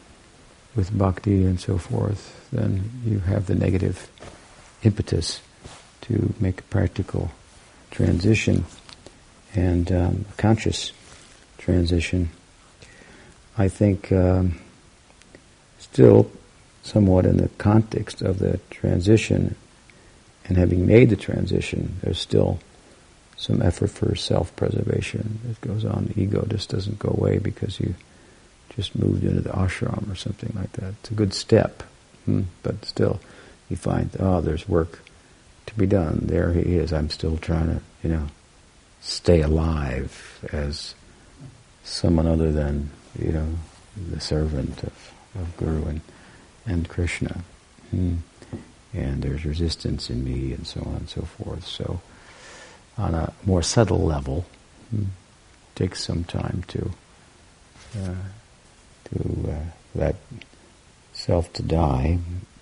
[0.75, 4.09] with bhakti and so forth, then you have the negative
[4.83, 5.41] impetus
[6.01, 7.31] to make a practical
[7.91, 8.63] transition
[9.53, 10.93] and um, conscious
[11.57, 12.29] transition.
[13.57, 14.59] I think um,
[15.77, 16.31] still
[16.83, 19.55] somewhat in the context of the transition
[20.45, 22.59] and having made the transition, there's still
[23.37, 26.05] some effort for self-preservation that goes on.
[26.05, 27.95] The ego just doesn't go away because you
[28.75, 30.93] just moved into the ashram or something like that.
[31.01, 31.83] It's a good step,
[32.25, 32.43] hmm?
[32.63, 33.19] but still,
[33.69, 35.01] you find oh, there's work
[35.65, 36.21] to be done.
[36.23, 36.93] There he is.
[36.93, 38.27] I'm still trying to, you know,
[39.01, 40.93] stay alive as
[41.83, 43.47] someone other than, you know,
[44.11, 46.01] the servant of, of Guru and
[46.65, 47.43] and Krishna.
[47.89, 48.17] Hmm?
[48.93, 51.65] And there's resistance in me, and so on and so forth.
[51.65, 52.01] So,
[52.97, 54.45] on a more subtle level,
[54.89, 55.05] hmm,
[55.75, 56.91] takes some time to
[57.97, 58.15] uh,
[59.05, 59.63] to uh,
[59.95, 60.15] that
[61.13, 62.19] self to die,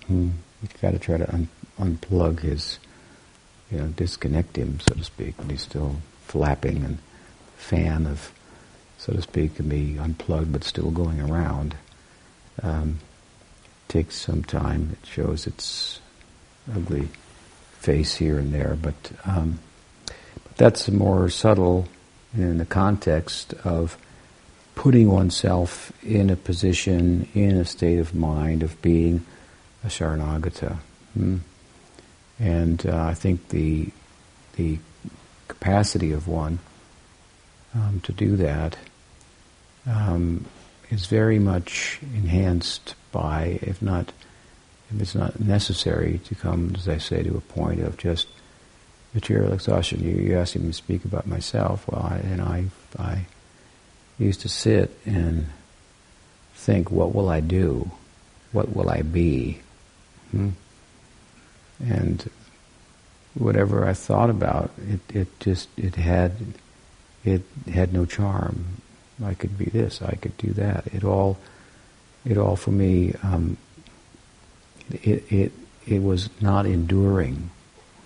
[0.08, 2.78] you've got to try to un- unplug his,
[3.70, 6.98] you know, disconnect him, so to speak, when he's still flapping and
[7.56, 8.32] fan of,
[8.98, 11.76] so to speak, can be unplugged but still going around.
[12.62, 12.98] Um,
[13.88, 14.96] takes some time.
[15.00, 16.00] It shows its
[16.74, 17.08] ugly
[17.78, 19.58] face here and there, but, um,
[20.56, 21.88] that's more subtle
[22.34, 23.96] in the context of
[24.74, 29.24] putting oneself in a position, in a state of mind of being
[29.84, 30.76] a Sharanagata.
[31.14, 31.38] Hmm?
[32.38, 33.90] And uh, I think the
[34.56, 34.78] the
[35.48, 36.58] capacity of one
[37.74, 38.76] um, to do that
[39.86, 40.44] um,
[40.90, 44.12] is very much enhanced by, if not,
[44.90, 48.26] if it's not necessary to come, as I say, to a point of just
[49.14, 50.02] material exhaustion.
[50.02, 51.86] You, you asked me to speak about myself.
[51.88, 52.64] Well, I, and I,
[52.98, 53.26] I
[54.18, 55.46] used to sit and
[56.54, 57.90] think, what will I do?
[58.52, 59.60] What will I be?
[60.30, 60.50] Hmm?
[61.80, 62.28] And
[63.34, 66.32] whatever I thought about, it, it just, it had,
[67.24, 68.82] it had no charm.
[69.24, 70.86] I could be this, I could do that.
[70.88, 71.38] It all,
[72.24, 73.56] it all for me, um,
[74.94, 75.52] it, it,
[75.86, 77.50] it was not enduring.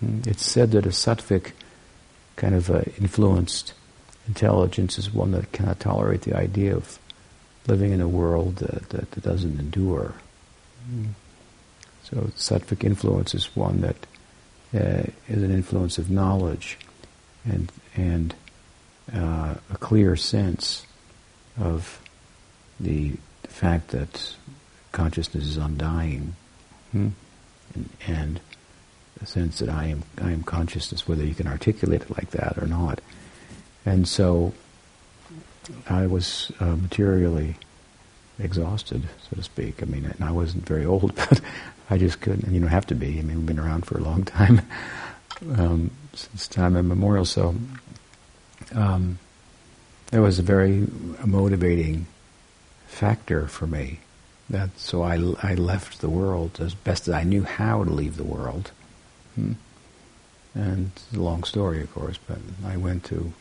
[0.00, 0.20] Hmm?
[0.26, 1.52] It's said that a sattvic
[2.36, 3.74] kind of uh, influenced
[4.26, 6.98] intelligence is one that cannot tolerate the idea of
[7.66, 10.14] living in a world that, that, that doesn't endure.
[10.90, 11.10] Mm.
[12.04, 13.96] So sattvic influence is one that
[14.74, 16.78] uh, is an influence of knowledge
[17.44, 18.34] and and
[19.12, 20.86] uh, a clear sense
[21.58, 22.00] of
[22.80, 23.12] the
[23.44, 24.34] fact that
[24.92, 26.34] consciousness is undying,
[26.94, 27.08] hmm?
[27.74, 28.40] and, and
[29.18, 32.58] the sense that I am I am consciousness, whether you can articulate it like that
[32.58, 33.00] or not.
[33.84, 34.54] And so
[35.88, 37.56] I was uh, materially
[38.38, 39.82] exhausted, so to speak.
[39.82, 41.40] I mean, and I wasn't very old, but
[41.90, 42.44] I just couldn't.
[42.44, 43.18] And you don't have to be.
[43.18, 44.62] I mean, we've been around for a long time,
[45.56, 47.24] um, since time immemorial.
[47.24, 47.54] So
[48.74, 49.18] um,
[50.12, 50.86] was a very
[51.24, 52.06] motivating
[52.86, 54.00] factor for me.
[54.50, 58.16] That so I I left the world as best as I knew how to leave
[58.16, 58.72] the world.
[59.34, 59.52] Hmm?
[60.54, 63.32] And it's a long story, of course, but I went to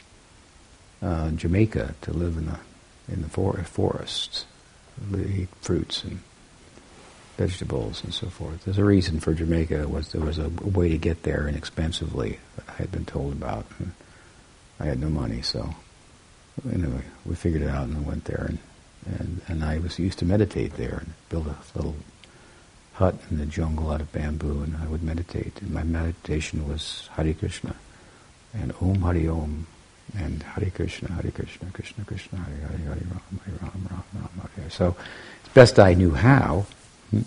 [1.01, 2.59] uh, Jamaica to live in the
[3.07, 4.45] in the for- forests,
[5.15, 6.19] eat fruits and
[7.37, 8.63] vegetables and so forth.
[8.63, 9.87] There's a reason for Jamaica.
[9.87, 13.65] Was there was a way to get there inexpensively that I had been told about.
[13.79, 13.91] And
[14.79, 15.75] I had no money, so
[16.71, 18.45] anyway, we figured it out and went there.
[18.49, 18.59] And,
[19.05, 21.95] and and I was used to meditate there and build a little
[22.93, 25.61] hut in the jungle out of bamboo, and I would meditate.
[25.61, 27.75] And my meditation was Hare Krishna
[28.53, 29.67] and Om Hari Om
[30.15, 34.49] and Hare Krishna, Hare Krishna, Krishna Krishna, Hare Hare, Hare Ram, Hare Ram, Ram Ram,
[34.55, 34.69] Hare.
[34.69, 34.95] So,
[35.53, 36.65] best I knew how,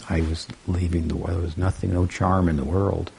[0.08, 1.36] I was leaving the world.
[1.36, 3.10] There was nothing, no charm in the world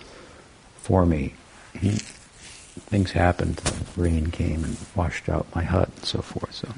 [0.77, 1.33] for me.
[1.73, 3.61] Things happened.
[3.95, 6.53] Rain came and washed out my hut and so forth.
[6.53, 6.69] So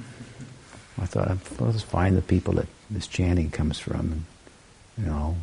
[1.02, 4.26] I thought, let's find the people that this chanting comes from, and
[4.98, 5.36] you know,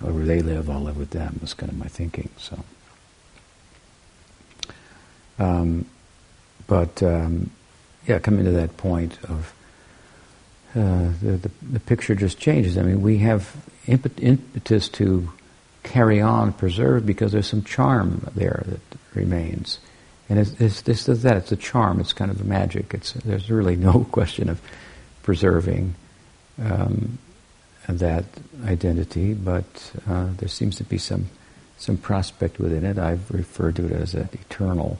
[0.00, 1.38] wherever they live, I'll live with them.
[1.40, 2.28] Was kind of my thinking.
[2.38, 2.58] So.
[5.38, 5.86] Um,
[6.66, 7.50] but um,
[8.06, 9.54] yeah, coming to that point of
[10.74, 12.78] uh, the, the, the picture just changes.
[12.78, 15.30] I mean, we have impetus to
[15.82, 18.80] carry on, preserve because there's some charm there that
[19.14, 19.78] remains.
[20.30, 21.36] And it's, it's, this is that.
[21.36, 21.98] It's a charm.
[21.98, 22.94] It's kind of a magic.
[22.94, 24.62] It's there's really no question of
[25.24, 25.96] preserving
[26.62, 27.18] um,
[27.88, 28.24] that
[28.64, 31.28] identity, but uh, there seems to be some
[31.78, 32.98] some prospect within it.
[32.98, 34.98] I've referred to it as an eternal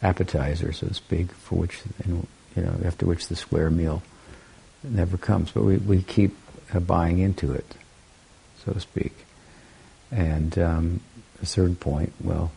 [0.00, 4.02] appetizer, so to speak, for which you know after which the square meal
[4.82, 5.50] never comes.
[5.50, 6.34] But we we keep
[6.72, 7.74] uh, buying into it,
[8.64, 9.12] so to speak,
[10.10, 11.00] and um,
[11.42, 12.50] a certain point, well,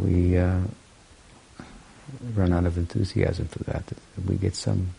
[0.00, 0.60] we uh,
[2.34, 3.84] run out of enthusiasm for that.
[4.26, 4.94] We get some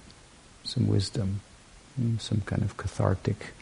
[0.64, 1.42] some wisdom,
[1.96, 3.54] hmm, some kind of cathartic,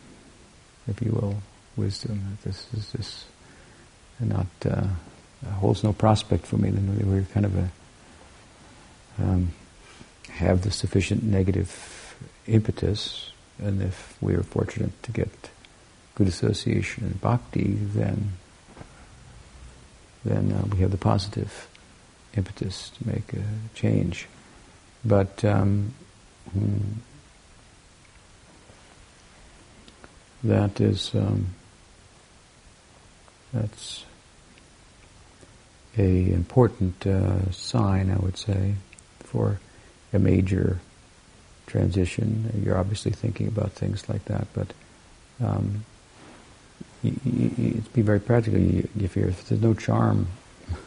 [0.87, 1.37] if you will,
[1.75, 2.37] wisdom.
[2.43, 3.25] This is this
[4.19, 4.47] not.
[4.65, 4.87] Uh,
[5.53, 7.69] holds no prospect for me, then we're kind of a
[9.17, 9.53] um,
[10.29, 12.15] have the sufficient negative
[12.47, 15.29] impetus, and if we are fortunate to get
[16.15, 18.33] good association and bhakti, then
[20.25, 21.67] then uh, we have the positive
[22.35, 23.43] impetus to make a
[23.75, 24.27] change.
[25.05, 25.93] But um,
[26.51, 26.77] hmm,
[30.43, 31.47] that is um,
[33.53, 34.03] that's
[35.97, 38.75] a important uh, sign, I would say,
[39.19, 39.59] for
[40.11, 40.79] a major
[41.67, 42.61] transition.
[42.63, 44.73] You're obviously thinking about things like that, but
[45.43, 45.85] um,
[47.05, 48.59] you, you, you, be very practical.
[48.59, 50.27] if, if, there's no charm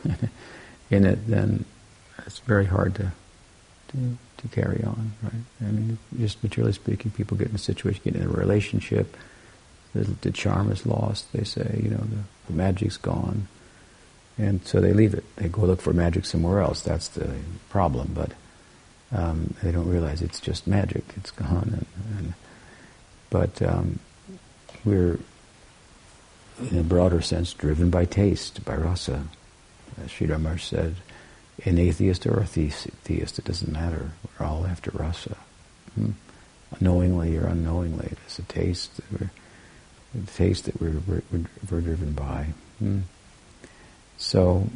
[0.91, 1.65] in it, then
[2.27, 3.13] it's very hard to,
[3.89, 5.69] to, to carry on, right?
[5.69, 9.17] I mean, just materially speaking, people get in a situation, get in a relationship,
[9.95, 11.33] the, the charm is lost.
[11.33, 13.49] They say, you know, the, the magic's gone
[14.39, 15.25] and so they leave it.
[15.37, 16.81] They go look for magic somewhere else.
[16.83, 17.29] That's the
[17.71, 18.13] problem.
[18.15, 18.33] But
[19.11, 21.05] um, they don't realize it's just magic.
[21.17, 21.71] It's gone.
[21.73, 22.35] And, and
[23.31, 23.99] but um,
[24.85, 25.19] we're,
[26.71, 29.25] in a broader sense, driven by taste, by rasa.
[30.03, 30.97] As Sri Ramakrishna said,
[31.65, 34.13] an atheist or a theist, it doesn't matter.
[34.39, 35.37] We're all after rasa.
[35.95, 36.11] Hmm?
[36.81, 38.97] Knowingly or unknowingly, it's a taste.
[38.97, 39.31] That we're,
[40.15, 41.23] the taste that we're, we're,
[41.71, 42.49] we're driven by.
[42.79, 43.01] Hmm?
[44.17, 44.69] So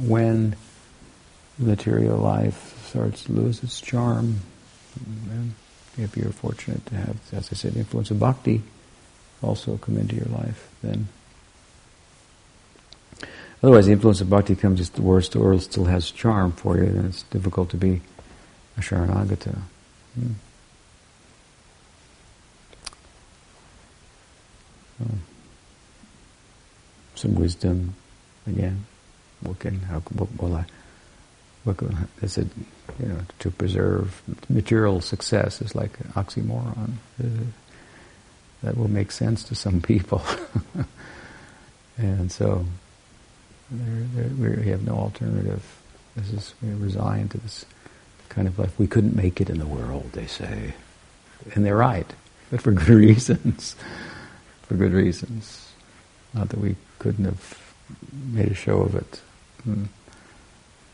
[0.00, 0.56] when
[1.58, 4.40] material life starts to lose its charm,
[5.98, 8.62] if you're fortunate to have, as I said, the influence of bhakti
[9.42, 11.08] also come into your life, then
[13.62, 16.86] otherwise the influence of bhakti comes just the worst or still has charm for you,
[16.86, 18.00] then it's difficult to be
[18.76, 19.58] a sharanagata.
[20.14, 20.32] Hmm.
[25.02, 25.18] Oh
[27.16, 27.94] some wisdom
[28.46, 28.86] again.
[29.40, 30.64] What can how what will I
[31.64, 32.48] what can, is it
[33.00, 36.92] you know to preserve material success is like an oxymoron.
[38.62, 40.22] That will make sense to some people,
[41.98, 42.64] and so
[43.70, 45.62] we have no alternative.
[46.16, 47.64] This is we resign to this
[48.28, 48.78] kind of life.
[48.78, 50.74] We couldn't make it in the world, they say,
[51.54, 52.10] and they're right,
[52.50, 53.76] but for good reasons.
[54.62, 55.72] for good reasons.
[56.34, 57.74] Not that we couldn't have
[58.12, 59.20] made a show of it
[59.64, 59.88] and,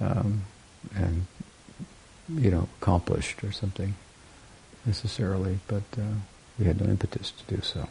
[0.01, 0.43] um,
[0.95, 1.27] and
[2.29, 3.95] you know, accomplished or something
[4.85, 6.15] necessarily, but uh,
[6.59, 7.88] we had no impetus to do so.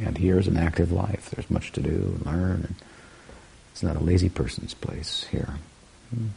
[0.00, 1.30] And here is an active life.
[1.30, 2.74] There's much to do and learn, and
[3.72, 5.54] it's not a lazy person's place here.
[6.14, 6.28] Hmm.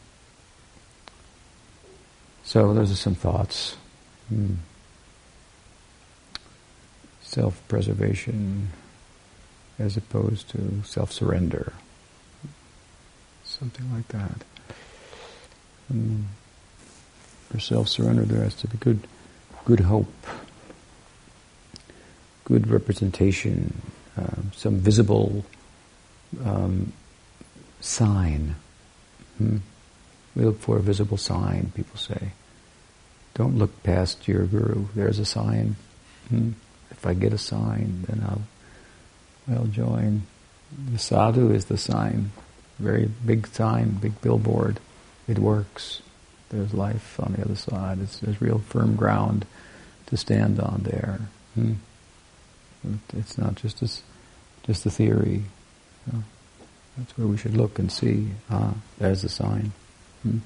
[2.44, 3.76] So those are some thoughts.
[4.28, 4.54] Hmm.
[7.22, 8.68] Self-preservation
[9.78, 11.72] as opposed to self-surrender.
[13.44, 14.44] Something like that.
[15.88, 16.26] And
[17.48, 19.06] for self-surrender, there has to be good,
[19.64, 20.12] good hope,
[22.44, 23.80] good representation,
[24.16, 25.44] uh, some visible
[26.44, 26.92] um,
[27.80, 28.56] sign.
[29.38, 29.58] Hmm?
[30.36, 32.32] We look for a visible sign, people say.
[33.34, 34.86] Don't look past your guru.
[34.94, 35.76] There's a sign.
[36.28, 36.52] Hmm?
[36.90, 40.22] If I get a sign, then I'll, I'll join.
[40.92, 42.30] The sadhu is the sign.
[42.78, 44.80] Very big sign, big billboard.
[45.28, 46.02] It works.
[46.50, 48.00] There's life on the other side.
[48.00, 49.46] It's, there's real firm ground
[50.06, 51.20] to stand on there.
[51.54, 51.74] Hmm?
[53.16, 53.90] It's not just a,
[54.66, 55.44] just a theory.
[56.96, 58.28] That's where we should look and see.
[58.50, 59.72] Ah, there's a sign.
[60.22, 60.38] Hmm?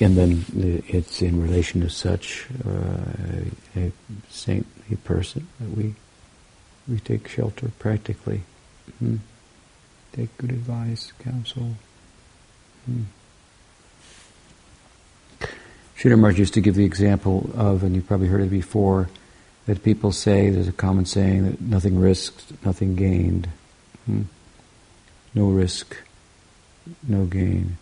[0.00, 0.44] And then
[0.88, 3.92] it's in relation to such uh, a
[4.28, 5.94] saintly person that we
[6.88, 8.42] we take shelter practically.
[8.98, 9.16] Hmm?
[10.12, 11.76] Take good advice, counsel.
[12.86, 13.02] Hmm.
[15.96, 19.08] Sridhar used to give the example of, and you've probably heard it before,
[19.66, 23.48] that people say, there's a common saying that nothing risked, nothing gained.
[24.06, 24.22] Hmm?
[25.34, 25.96] No risk,
[27.06, 27.78] no gain.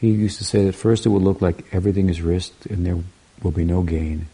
[0.00, 2.98] He used to say that first it will look like everything is risked and there
[3.42, 4.26] will be no gain.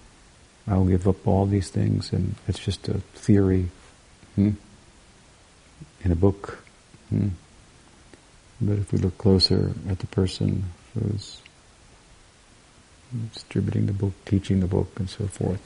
[0.66, 3.68] I'll give up all these things and it's just a theory
[4.34, 4.50] hmm?
[6.02, 6.64] in a book.
[7.10, 7.28] Hmm?
[8.60, 10.64] But if we look closer at the person
[10.94, 11.40] who's
[13.32, 15.60] distributing the book, teaching the book, and so forth,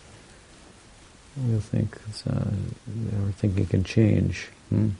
[1.36, 4.48] we'll think uh, our thinking can change.
[4.68, 4.90] Hmm?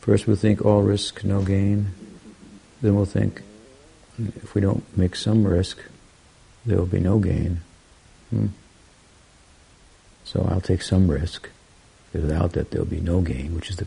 [0.00, 1.92] First, we'll think all risk, no gain.
[2.80, 3.42] Then we'll think
[4.18, 5.78] if we don't make some risk,
[6.64, 7.60] there will be no gain.
[8.30, 8.46] Hmm?
[10.24, 11.48] So I'll take some risk.
[12.12, 13.86] Without that, there'll be no gain, which is the.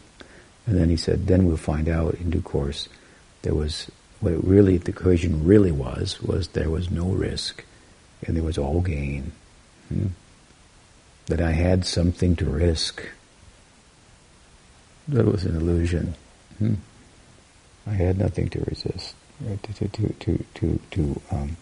[0.66, 2.88] And then he said, then we'll find out in due course
[3.42, 3.92] there was
[4.24, 7.66] what really the equation really was was there was no risk,
[8.26, 9.34] and there was all gain.
[9.90, 10.08] Hmm?
[11.26, 13.04] That I had something to risk.
[15.10, 16.16] That was an illusion.
[16.58, 16.76] Hmm?
[17.86, 19.62] I had nothing to resist, right?
[19.64, 21.58] to to to to to um,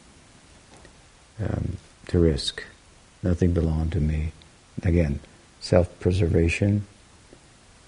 [1.40, 1.78] um,
[2.10, 2.64] to risk.
[3.24, 4.34] Nothing belonged to me.
[4.84, 5.20] Again,
[5.62, 6.86] self-preservation.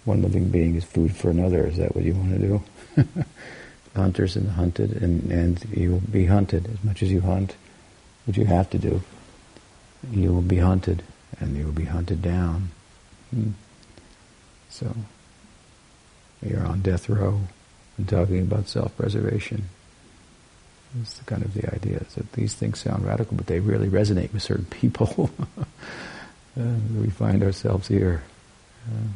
[0.05, 1.67] One living being is food for another.
[1.67, 2.63] Is that what you want to do?
[3.95, 7.55] Hunters and the hunted, and and you will be hunted as much as you hunt.
[8.25, 9.01] which you have to do
[10.11, 11.03] you will be hunted,
[11.39, 12.69] and you will be hunted down.
[13.31, 13.51] Hmm.
[14.69, 14.95] So,
[16.41, 17.39] you're on death row
[17.97, 19.69] and talking about self-preservation.
[21.01, 24.33] It's the kind of the idea that these things sound radical, but they really resonate
[24.33, 25.31] with certain people.
[26.59, 26.63] uh,
[26.95, 28.23] we find ourselves here.
[28.87, 29.07] Uh,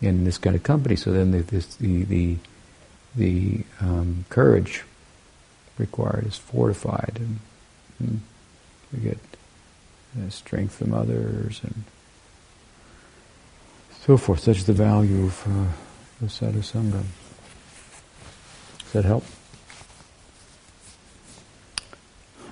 [0.00, 2.36] in this kind of company, so then the, this, the the
[3.14, 4.84] the um, courage
[5.78, 7.38] required is fortified, and,
[7.98, 8.20] and
[8.92, 9.18] we get
[10.18, 11.84] uh, strength from others, and
[14.02, 14.40] so forth.
[14.40, 17.02] Such is the value of, uh, of sadhu sangha.
[18.78, 19.24] Does that help?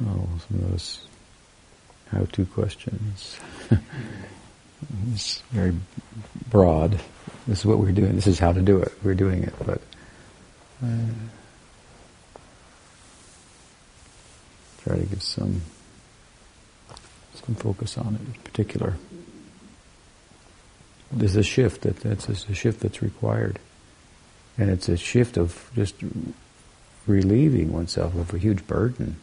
[0.04, 1.00] Oh, some of those
[2.10, 3.38] how-to questions.
[5.12, 5.74] it's very
[6.48, 7.00] broad.
[7.48, 8.14] This is what we're doing.
[8.14, 8.92] This is how to do it.
[9.02, 9.80] We're doing it, but.
[10.84, 10.96] Uh,
[14.84, 15.62] try to give some
[17.34, 18.96] some focus on it in particular.
[21.10, 23.58] There's a shift that that's a shift that's required,
[24.58, 25.94] and it's a shift of just
[27.06, 29.16] relieving oneself of a huge burden.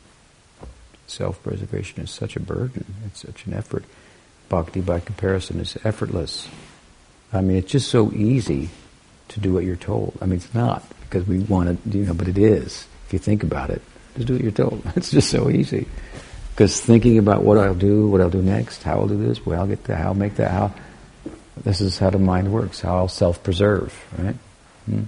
[1.06, 3.86] Self-preservation is such a burden; it's such an effort.
[4.50, 6.48] Bhakti, by comparison, is effortless.
[7.36, 8.70] I mean, it's just so easy
[9.30, 10.18] to do what you're told.
[10.22, 13.20] I mean, it's not because we want to, you know, but it is if you
[13.20, 13.82] think about it.
[14.16, 14.82] Just do what you're told.
[14.96, 15.88] It's just so easy.
[16.52, 19.60] Because thinking about what I'll do, what I'll do next, how I'll do this, where
[19.60, 20.74] I'll get that, how I'll make that, how,
[21.64, 24.36] this is how the mind works, how I'll self-preserve, right?
[24.86, 25.04] Hmm?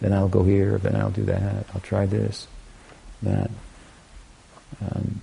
[0.00, 2.46] Then I'll go here, then I'll do that, I'll try this,
[3.22, 3.50] that.
[4.80, 5.20] Um,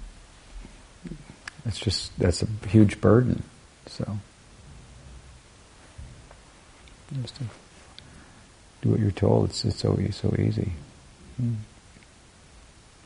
[1.66, 3.44] it's just, that's a huge burden,
[3.88, 4.18] so.
[7.22, 7.44] Just to
[8.82, 10.72] do what you're told, it's, it's so, so easy.
[11.38, 11.54] Hmm.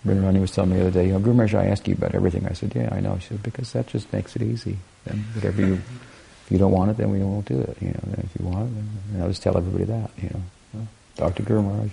[0.05, 2.13] Radharani was telling me the other day, you know, Guru Maharaj, I ask you about
[2.13, 2.45] everything.
[2.47, 3.17] I said, yeah, I know.
[3.19, 4.77] She said, because that just makes it easy.
[5.03, 7.77] Then whatever you, if you don't want it, then we won't do it.
[7.81, 10.11] You know, then if you want it, then I'll just tell everybody that.
[10.21, 10.29] You
[10.73, 11.41] know, Dr.
[11.41, 11.91] Guru Maharaj,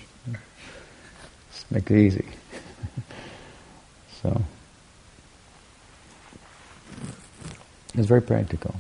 [1.53, 2.27] just make it easy.
[4.23, 4.41] So
[7.95, 8.77] it's very practical.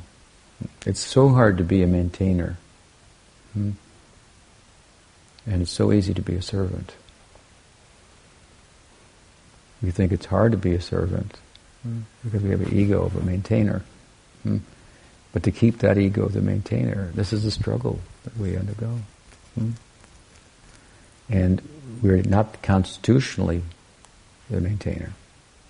[0.86, 2.58] It's so hard to be a maintainer.
[3.52, 3.70] Hmm?
[5.46, 6.94] And it's so easy to be a servant.
[9.82, 11.38] We think it's hard to be a servant
[11.82, 12.00] hmm?
[12.24, 13.82] because we have an ego of a maintainer.
[14.44, 14.58] Hmm?
[15.32, 18.98] But to keep that ego of the maintainer, this is the struggle that we undergo.
[19.54, 19.70] Hmm?
[21.28, 21.62] And
[22.02, 23.62] we're not constitutionally
[24.50, 25.12] the maintainer.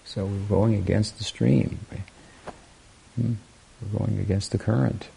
[0.04, 1.78] So we're going against the stream.
[3.14, 3.34] Hmm?
[3.80, 5.08] We're going against the current.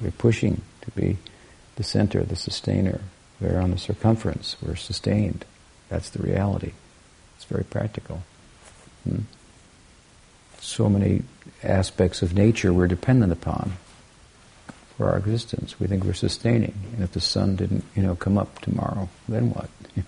[0.00, 1.18] We're pushing to be
[1.76, 3.00] the center, the sustainer.
[3.40, 4.56] We're on the circumference.
[4.62, 5.44] We're sustained.
[5.88, 6.72] That's the reality.
[7.36, 8.22] It's very practical.
[9.04, 9.20] Hmm?
[10.60, 11.22] So many
[11.62, 13.72] aspects of nature we're dependent upon
[14.96, 15.80] for our existence.
[15.80, 19.50] We think we're sustaining, and if the sun didn't, you know, come up tomorrow, then
[19.50, 19.68] what?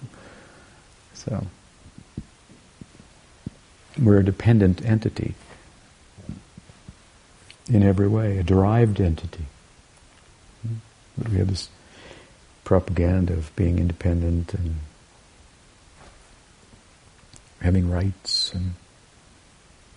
[1.14, 1.46] so
[4.00, 5.34] we're a dependent entity
[7.68, 9.46] in every way, a derived entity.
[11.16, 11.68] But we have this
[12.64, 14.76] propaganda of being independent and
[17.60, 18.74] having rights and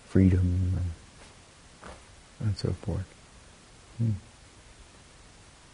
[0.06, 3.06] freedom and, and so forth.
[3.98, 4.12] Hmm.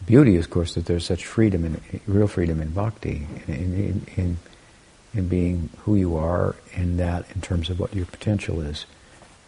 [0.05, 4.37] Beauty of course, that there's such freedom in real freedom in bhakti, in, in, in,
[5.13, 8.85] in being who you are, and that in terms of what your potential is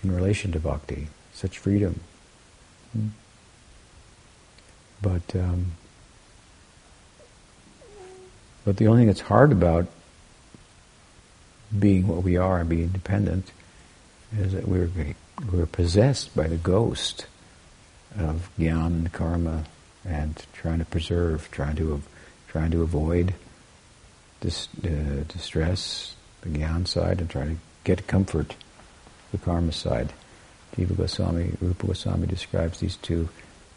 [0.03, 1.07] in relation to bhakti.
[1.33, 1.99] Such freedom
[2.93, 3.07] Hmm.
[5.01, 5.73] But um,
[8.67, 9.87] but the only thing that's hard about
[11.79, 13.49] being what we are and being independent
[14.37, 14.89] is that we're
[15.53, 17.27] we're possessed by the ghost
[18.19, 19.63] of gyan karma
[20.03, 22.01] and trying to preserve, trying to
[22.49, 23.33] trying to avoid
[24.41, 28.53] dis, uh, distress, the gyan side, and trying to get comfort,
[29.31, 30.11] the karma side.
[30.75, 33.29] Jiva Goswami, Rupa Goswami describes these two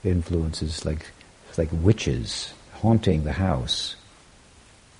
[0.02, 1.06] influences like
[1.56, 3.94] like witches haunting the house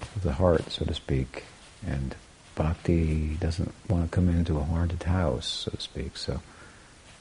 [0.02, 1.44] of the heart, so to speak.
[1.86, 2.14] And
[2.54, 6.16] bhakti doesn't want to come into a haunted house, so to speak.
[6.16, 6.40] So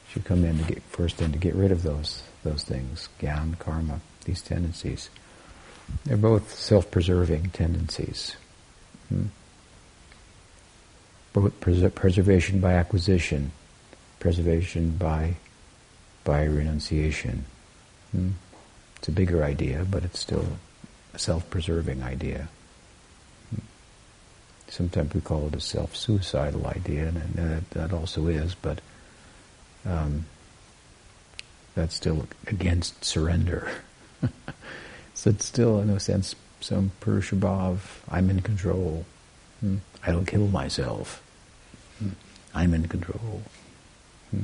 [0.09, 3.59] should come in to get first in to get rid of those those things, gyan,
[3.59, 5.09] karma, these tendencies.
[6.05, 8.36] They're both self-preserving tendencies.
[9.09, 9.25] Hmm?
[11.34, 13.51] Both pres- preservation by acquisition
[14.19, 15.36] preservation by
[16.23, 17.45] by renunciation.
[18.11, 18.32] Hmm?
[18.97, 20.45] It's a bigger idea, but it's still
[21.13, 22.49] a self-preserving idea.
[24.70, 28.82] Sometimes we call it a self-suicidal idea, and that, that also is, but
[29.86, 30.26] um,
[31.76, 33.72] that's still against surrender.
[35.13, 39.05] so it's still, in a sense, some Purushabhav, I'm in control.
[39.59, 39.78] Hmm?
[40.05, 41.24] I don't kill myself.
[41.99, 42.09] Hmm?
[42.53, 43.41] I'm in control.
[44.32, 44.43] Hmm.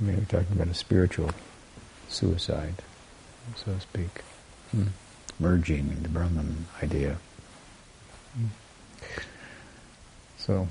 [0.00, 1.30] I mean, we're talking about a spiritual
[2.08, 2.76] suicide,
[3.56, 4.22] so to speak.
[4.70, 4.88] Hmm.
[5.40, 7.18] Merging the Brahman idea.
[8.38, 8.46] Hmm.
[10.38, 10.68] So,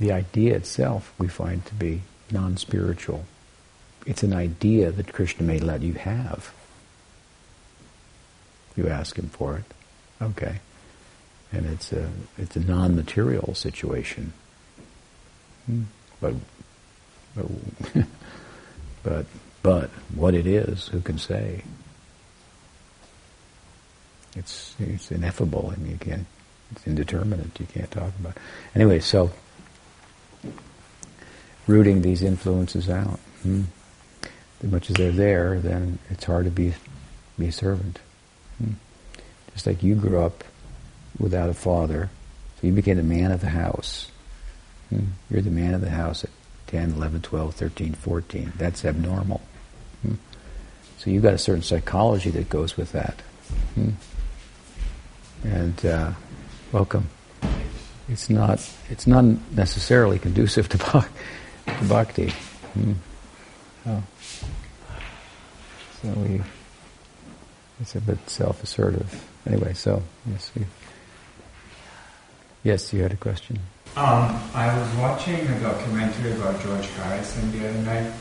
[0.00, 3.24] the idea itself we find to be non-spiritual.
[4.06, 6.52] It's an idea that Krishna may let you have.
[8.76, 9.64] You ask him for it.
[10.20, 10.60] Okay.
[11.52, 14.32] And it's a, it's a non-material situation.
[16.20, 16.34] But,
[17.36, 17.46] but,
[19.02, 19.26] but,
[19.62, 21.62] but what it is, who can say?
[24.36, 25.72] It's it's ineffable.
[25.72, 26.26] I mean, you can't.
[26.72, 27.58] It's indeterminate.
[27.60, 28.36] You can't talk about.
[28.36, 28.42] It.
[28.74, 29.30] Anyway, so
[31.66, 33.18] rooting these influences out.
[33.42, 33.62] Hmm.
[34.62, 36.74] As much as they're there, then it's hard to be
[37.38, 38.00] be a servant.
[38.58, 38.72] Hmm.
[39.52, 40.44] Just like you grew up
[41.18, 42.10] without a father,
[42.60, 44.10] so you became the man of the house.
[44.90, 45.06] Hmm.
[45.30, 46.30] You're the man of the house at
[46.68, 48.52] 10, 11, 12, 13, 14.
[48.56, 49.42] That's abnormal.
[50.02, 50.14] Hmm.
[50.98, 53.20] So you've got a certain psychology that goes with that.
[55.44, 56.12] And uh,
[56.72, 57.08] welcome.
[58.08, 58.68] It's not.
[58.90, 62.30] It's not necessarily conducive to, to bhakti.
[62.74, 62.92] Hmm.
[63.86, 64.02] Oh.
[66.02, 66.40] So we.
[67.80, 69.24] It's a bit self-assertive.
[69.46, 70.64] Anyway, so yes, we,
[72.62, 73.58] yes, you had a question.
[73.96, 78.12] Um, I was watching a documentary about George Harrison the other night,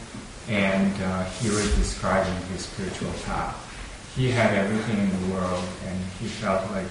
[0.50, 3.56] and uh, he was describing his spiritual path.
[4.16, 6.88] He had everything in the world, and he felt like,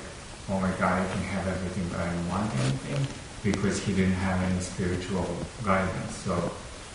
[0.52, 3.06] oh my God, I can have everything, but I don't want anything,
[3.42, 5.26] because he didn't have any spiritual
[5.64, 6.16] guidance.
[6.16, 6.36] So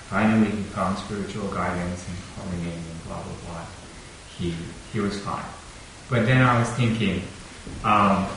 [0.10, 3.66] finally, he found spiritual guidance and harmony and blah blah blah.
[4.38, 4.53] He
[4.93, 5.49] he was fine.
[6.10, 7.24] But then I was thinking.
[7.84, 8.28] Um,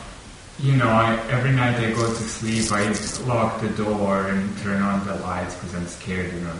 [0.62, 2.84] you know, I, every night I go to sleep, I
[3.24, 6.52] lock the door and turn on the lights because I'm scared, you know.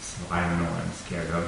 [0.00, 1.44] So I don't know what I'm scared of.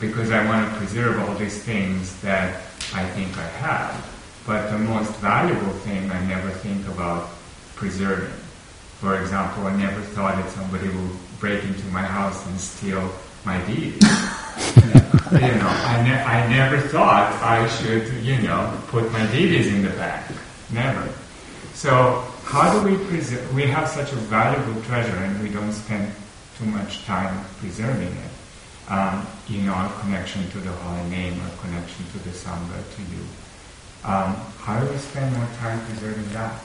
[0.00, 2.62] Because I want to preserve all these things that
[2.94, 4.11] I think I have.
[4.46, 7.28] But the most valuable thing I never think about
[7.76, 8.32] preserving.
[8.98, 13.10] For example, I never thought that somebody would break into my house and steal
[13.44, 13.94] my deed.
[15.32, 19.82] you know, I, ne- I never thought I should, you know, put my DVDs in
[19.82, 20.32] the bag.
[20.72, 21.08] Never.
[21.74, 23.52] So how do we preserve?
[23.54, 26.12] We have such a valuable treasure, and we don't spend
[26.58, 28.90] too much time preserving it.
[28.90, 33.02] Um, you know, our connection to the holy name, our connection to the sangha, to
[33.02, 33.24] you.
[34.04, 36.60] Um, how do we spend more time preserving that?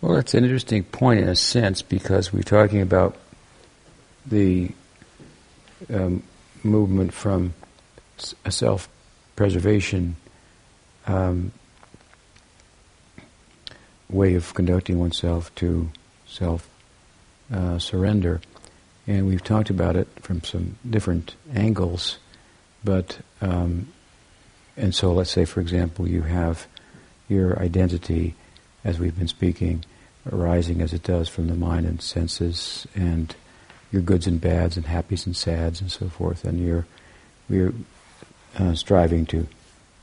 [0.00, 3.16] Well, that's an interesting point in a sense because we're talking about
[4.24, 4.70] the
[5.92, 6.22] um,
[6.62, 7.54] movement from
[8.44, 10.14] a self-preservation
[11.06, 11.50] um,
[14.08, 15.90] way of conducting oneself to
[16.28, 18.34] self-surrender.
[18.34, 18.38] Uh,
[19.08, 22.18] and we've talked about it from some different angles,
[22.84, 23.88] but, um,
[24.76, 26.68] and so let's say, for example, you have
[27.28, 28.34] your identity,
[28.84, 29.84] as we've been speaking,
[30.30, 33.34] arising as it does from the mind and senses, and
[33.92, 36.86] your goods and bads, and happies and sads, and so forth, and you're,
[37.48, 37.72] you're
[38.58, 39.46] uh, striving to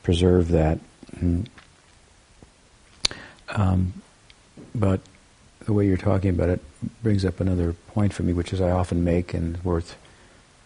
[0.04, 0.80] preserve that.
[3.50, 3.94] Um,
[4.76, 5.02] but
[5.66, 6.62] the way you're talking about it
[7.02, 9.98] brings up another point for me, which is I often make and worth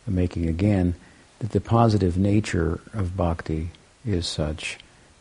[0.08, 0.96] making again,
[1.40, 3.70] that the positive nature of bhakti
[4.06, 4.80] is such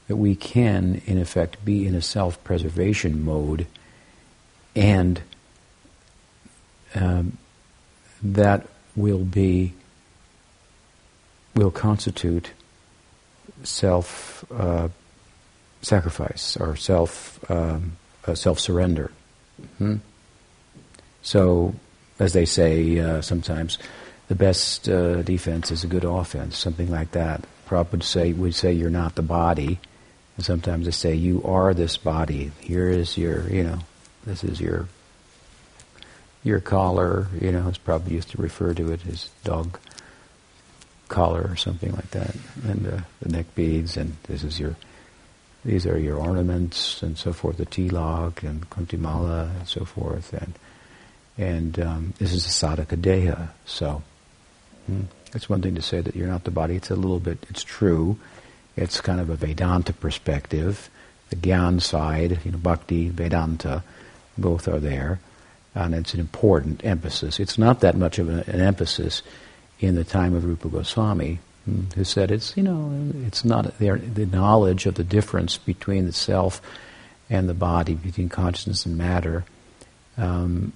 [0.08, 3.66] that we can, in effect, be in a self-preservation mode,
[4.74, 5.20] and
[6.94, 7.38] um,
[8.22, 9.72] that will be
[11.54, 12.50] will constitute
[13.62, 14.88] self uh,
[15.82, 17.96] sacrifice or self um,
[18.26, 19.10] uh, self surrender.
[19.78, 19.96] Hmm?
[21.22, 21.74] So,
[22.18, 23.78] as they say uh, sometimes,
[24.28, 27.44] the best uh, defense is a good offense, something like that.
[27.68, 29.80] Prabhupada would say, would say you're not the body,
[30.36, 32.52] and sometimes they say you are this body.
[32.60, 33.78] Here is your, you know,
[34.24, 34.88] this is your
[36.44, 37.26] your collar.
[37.40, 39.78] You know, it's probably used to refer to it as dog
[41.08, 42.34] collar or something like that,
[42.64, 44.76] and uh, the neck beads, and this is your
[45.64, 50.54] these are your ornaments and so forth, the tilak and kanthimala and so forth, and
[51.38, 53.48] and um, this is a sadhaka deha.
[53.64, 54.02] So
[54.86, 55.02] hmm,
[55.34, 56.76] it's one thing to say that you're not the body.
[56.76, 57.44] It's a little bit.
[57.50, 58.18] It's true.
[58.76, 60.90] It's kind of a Vedanta perspective,
[61.30, 63.82] the Gyan side, you know, Bhakti, Vedanta,
[64.38, 65.18] both are there,
[65.74, 67.40] and it's an important emphasis.
[67.40, 69.22] It's not that much of an, an emphasis
[69.80, 71.38] in the time of Rupa Goswami,
[71.94, 76.60] who said it's you know it's not the knowledge of the difference between the self
[77.28, 79.44] and the body, between consciousness and matter.
[80.16, 80.72] Um,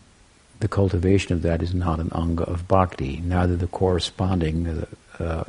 [0.58, 5.44] the cultivation of that is not an anga of bhakti, neither the corresponding uh, uh,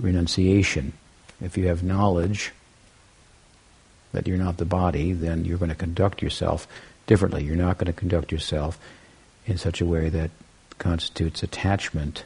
[0.00, 0.92] renunciation.
[1.40, 2.52] If you have knowledge
[4.12, 6.66] that you're not the body, then you're going to conduct yourself
[7.06, 7.44] differently.
[7.44, 8.78] You're not going to conduct yourself
[9.46, 10.30] in such a way that
[10.78, 12.24] constitutes attachment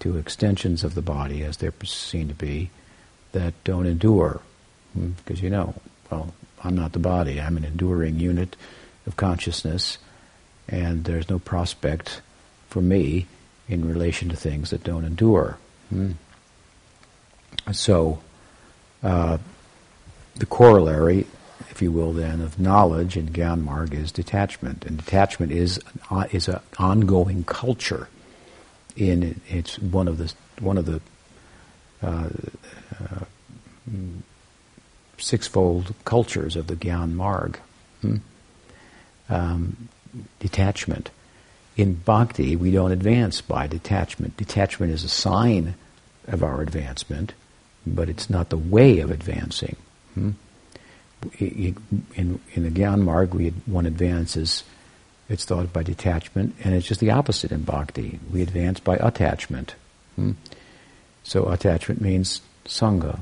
[0.00, 2.70] to extensions of the body as they're seen to be
[3.32, 4.40] that don't endure.
[4.94, 5.74] Because hmm, you know,
[6.10, 8.56] well, I'm not the body, I'm an enduring unit
[9.06, 9.98] of consciousness,
[10.68, 12.20] and there's no prospect
[12.68, 13.26] for me
[13.68, 15.58] in relation to things that don't endure.
[15.90, 16.12] Hmm.
[17.72, 18.20] So,
[19.02, 19.38] uh,
[20.36, 21.26] the corollary,
[21.70, 24.84] if you will, then, of knowledge in Gyan Marg is detachment.
[24.84, 28.08] And detachment is, uh, is an ongoing culture
[28.96, 31.00] in it's one of the one of the
[32.02, 32.28] uh,
[33.00, 33.24] uh,
[35.18, 37.58] sixfold cultures of the Gyan Marg.
[38.00, 38.16] Hmm?
[39.28, 39.88] Um,
[40.38, 41.10] detachment.
[41.76, 44.36] In bhakti, we don't advance by detachment.
[44.36, 45.74] Detachment is a sign
[46.28, 47.32] of our advancement,
[47.86, 49.76] but it's not the way of advancing.
[50.14, 50.30] Hmm?
[51.38, 51.76] In,
[52.14, 54.62] in, the Gyan Marg, we, one advances
[55.28, 58.20] it's thought by detachment, and it's just the opposite in bhakti.
[58.30, 59.74] We advance by attachment.
[60.16, 60.32] Hmm?
[61.22, 63.20] So attachment means sangha,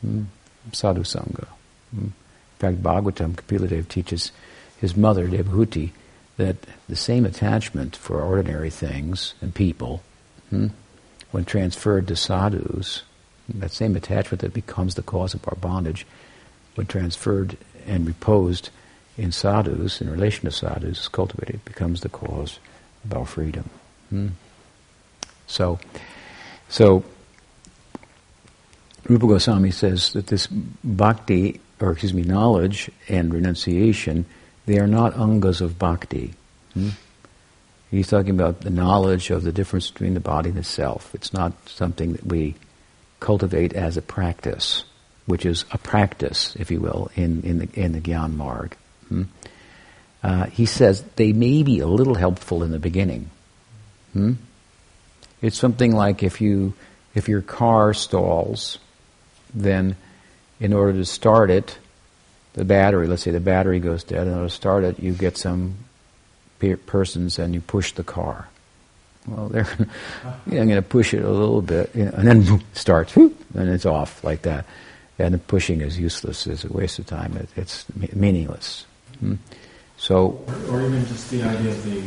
[0.00, 0.24] hmm?
[0.72, 1.46] sadhu sangha.
[1.94, 2.06] Hmm?
[2.06, 2.12] In
[2.58, 4.32] fact, Bhagavatam, Kapiladev teaches
[4.80, 5.92] his mother, Devahuti,
[6.36, 6.56] that
[6.88, 10.02] the same attachment for ordinary things and people,
[10.50, 10.68] hmm,
[11.30, 13.02] when transferred to sadhus,
[13.48, 16.06] that same attachment that becomes the cause of our bondage,
[16.74, 18.70] when transferred and reposed
[19.16, 22.58] in sadhus, in relation to sadhus, is cultivated, becomes the cause
[23.04, 23.68] of our freedom.
[24.10, 24.28] Hmm?
[25.46, 25.78] So,
[26.68, 27.04] so
[29.08, 34.24] Rupa Goswami says that this bhakti, or excuse me, knowledge and renunciation
[34.66, 36.34] they are not angas of bhakti.
[36.72, 36.90] Hmm?
[37.90, 41.14] He's talking about the knowledge of the difference between the body and the self.
[41.14, 42.54] It's not something that we
[43.24, 44.84] cultivate as a practice,
[45.24, 48.76] which is a practice, if you will, in, in the, in the Gyan Marg.
[49.08, 49.22] Hmm?
[50.22, 53.30] Uh, he says they may be a little helpful in the beginning.
[54.12, 54.32] Hmm?
[55.40, 56.74] It's something like if you
[57.14, 58.78] if your car stalls,
[59.54, 59.96] then
[60.60, 61.78] in order to start it,
[62.54, 65.36] the battery, let's say the battery goes dead, in order to start it, you get
[65.36, 65.76] some
[66.86, 68.48] persons and you push the car.
[69.26, 69.86] Well, they're you
[70.54, 73.34] know, I'm going to push it a little bit, you know, and then starts, and
[73.54, 74.66] it's off like that.
[75.18, 77.36] And the pushing is useless; it's a waste of time.
[77.36, 78.84] It, it's meaningless.
[79.20, 79.34] Hmm?
[79.96, 82.02] So, or, or, even just the idea of the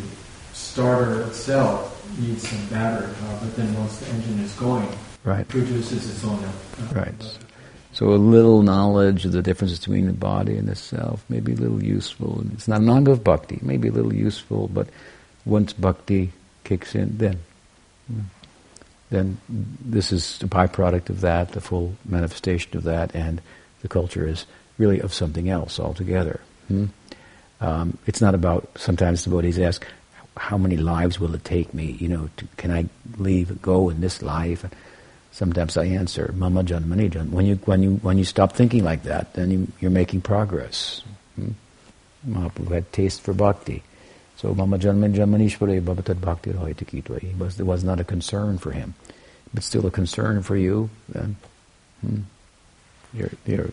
[0.53, 4.89] starter itself needs some battery power, but then once the engine is going,
[5.23, 6.43] right, produces its own.
[6.43, 6.51] Uh,
[6.93, 7.37] right.
[7.93, 11.53] So a little knowledge of the difference between the body and the self may be
[11.53, 12.43] a little useful.
[12.53, 14.89] It's not an anga of bhakti, may be a little useful, but
[15.45, 16.31] once bhakti
[16.67, 17.39] kicks in, then
[19.09, 23.41] then this is a byproduct of that, the full manifestation of that, and
[23.81, 24.45] the culture is
[24.77, 26.41] really of something else altogether.
[26.67, 26.85] Hmm?
[27.61, 29.85] Um, it's not about, sometimes the devotees ask,
[30.35, 31.97] how many lives will it take me?
[31.99, 32.85] You know, to, can I
[33.17, 34.65] leave, go in this life?
[35.31, 37.31] Sometimes I answer, Mama Janmani Jan.
[37.31, 41.01] When you, when, you, when you stop thinking like that, then you, are making progress.
[41.35, 41.51] Hmm?
[42.27, 43.83] Mahaprabhu had taste for bhakti.
[44.37, 47.37] So Mama Janmani Janmanishware Bhavatad Bhakti Rohitakitva.
[47.37, 48.93] was, was not a concern for him.
[49.53, 51.37] But still a concern for you, then
[52.01, 52.19] hmm,
[53.13, 53.71] your, your,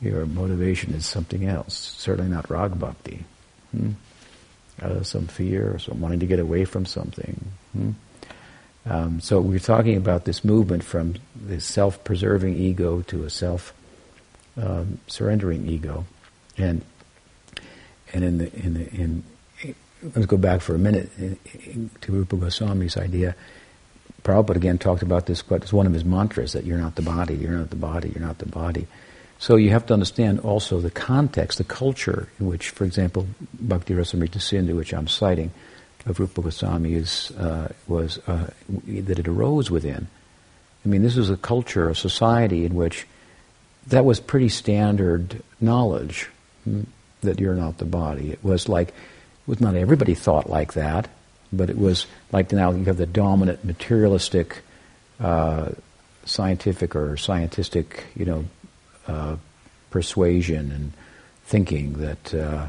[0.00, 1.76] your motivation is something else.
[1.76, 3.24] Certainly not rag bhakti.
[3.70, 3.92] Hmm?
[4.82, 7.52] Out of some fear or some wanting to get away from something.
[7.72, 7.92] Hmm?
[8.88, 15.68] Um, so we're talking about this movement from the self-preserving ego to a self-surrendering um,
[15.68, 16.04] ego,
[16.56, 16.84] and
[18.12, 19.24] and in the in the in
[20.14, 21.10] let's go back for a minute
[22.02, 23.34] to Rupa Goswami's idea.
[24.22, 27.02] Prabhupada again talked about this, but it's one of his mantras that you're not the
[27.02, 28.86] body, you're not the body, you're not the body.
[29.38, 33.26] So you have to understand also the context, the culture in which, for example,
[33.60, 35.52] Bhakti Rasamrita Sindhu, which I'm citing,
[36.06, 38.48] of Rupa Goswami is, uh, was uh,
[38.86, 40.06] that it arose within.
[40.84, 43.06] I mean, this was a culture, a society in which
[43.88, 46.28] that was pretty standard knowledge
[46.64, 46.82] hmm,
[47.22, 48.30] that you're not the body.
[48.30, 48.94] It was like,
[49.46, 51.08] was not everybody thought like that,
[51.52, 54.62] but it was like now you have the dominant materialistic,
[55.20, 55.70] uh,
[56.24, 58.44] scientific or scientistic, you know,
[59.06, 59.36] uh,
[59.90, 60.92] persuasion and
[61.44, 62.66] thinking that uh,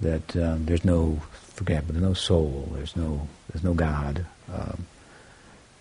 [0.00, 1.20] that um, there's no
[1.54, 2.68] forget, but there's no soul.
[2.74, 4.86] There's no there's no God, um,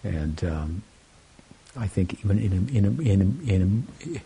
[0.04, 0.84] and um,
[1.78, 4.22] I think even in a, in in in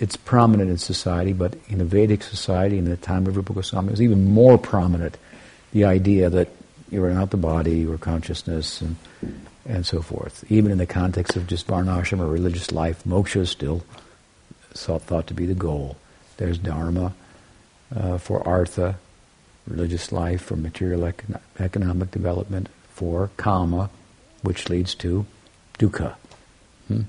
[0.00, 3.88] it's prominent in society, but in the Vedic society, in the time of Rupa Goswami,
[3.88, 5.16] it was even more prominent.
[5.72, 6.48] The idea that
[6.90, 8.96] you are not the body, you are consciousness, and
[9.66, 10.44] and so forth.
[10.50, 13.84] Even in the context of just varnashram or religious life, moksha is still
[14.72, 15.96] thought, thought to be the goal.
[16.38, 17.12] There's dharma
[17.94, 18.98] uh, for artha,
[19.66, 23.90] religious life, for material econ- economic development, for kama,
[24.42, 25.26] which leads to
[25.78, 26.14] dukkha.
[26.88, 27.02] Hmm?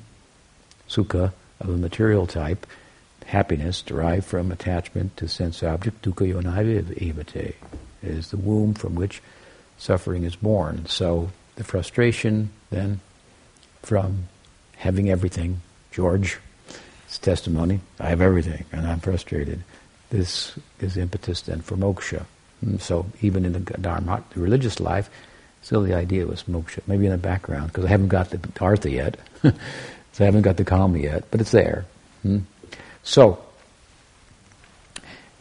[0.90, 1.32] Sukha
[1.62, 2.68] of a material type,
[3.26, 7.54] happiness derived from attachment to sense object, dukkha yonaiva
[8.02, 9.22] is the womb from which
[9.78, 10.86] suffering is born.
[10.88, 13.00] So the frustration then
[13.82, 14.28] from
[14.78, 15.62] having everything,
[15.92, 16.40] George,
[17.22, 19.64] testimony, I have everything and I'm frustrated.
[20.10, 22.26] This is impetus then for moksha.
[22.66, 25.10] Mm, so even in the Dharma, the religious life,
[25.62, 28.90] still the idea was moksha, maybe in the background, because I haven't got the artha
[28.90, 29.52] yet, so
[30.20, 31.86] I haven't got the kama yet, but it's there.
[32.24, 32.40] Hmm?
[33.04, 33.44] So,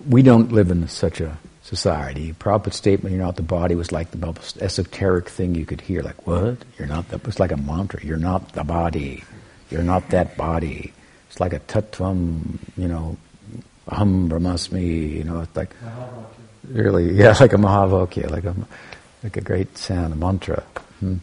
[0.08, 2.32] we don't live in such a society.
[2.32, 6.02] Prabhupada's statement, you're not the body, was like the most esoteric thing you could hear.
[6.02, 6.58] Like, what?
[6.78, 8.04] You're not the, it's like a mantra.
[8.04, 9.24] You're not the body.
[9.70, 10.92] You're not that body.
[11.28, 13.16] It's like a tattvam, you know,
[13.88, 15.74] aham brahmasmi, you know, it's like
[16.68, 18.54] really, yeah, like a Mahavakya, like a,
[19.22, 20.62] like a great sound, a mantra.
[20.98, 21.16] Hmm.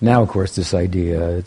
[0.00, 1.42] Now, of course, this idea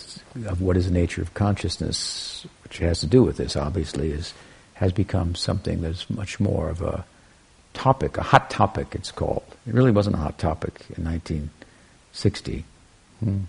[0.45, 4.33] of what is the nature of consciousness, which has to do with this, obviously, is
[4.75, 7.05] has become something that's much more of a
[7.73, 8.87] topic, a hot topic.
[8.93, 9.43] It's called.
[9.67, 12.65] It really wasn't a hot topic in 1960,
[13.19, 13.45] hmm.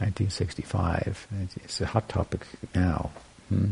[0.00, 1.28] 1965.
[1.62, 2.40] It's a hot topic
[2.74, 3.10] now.
[3.48, 3.70] Hmm.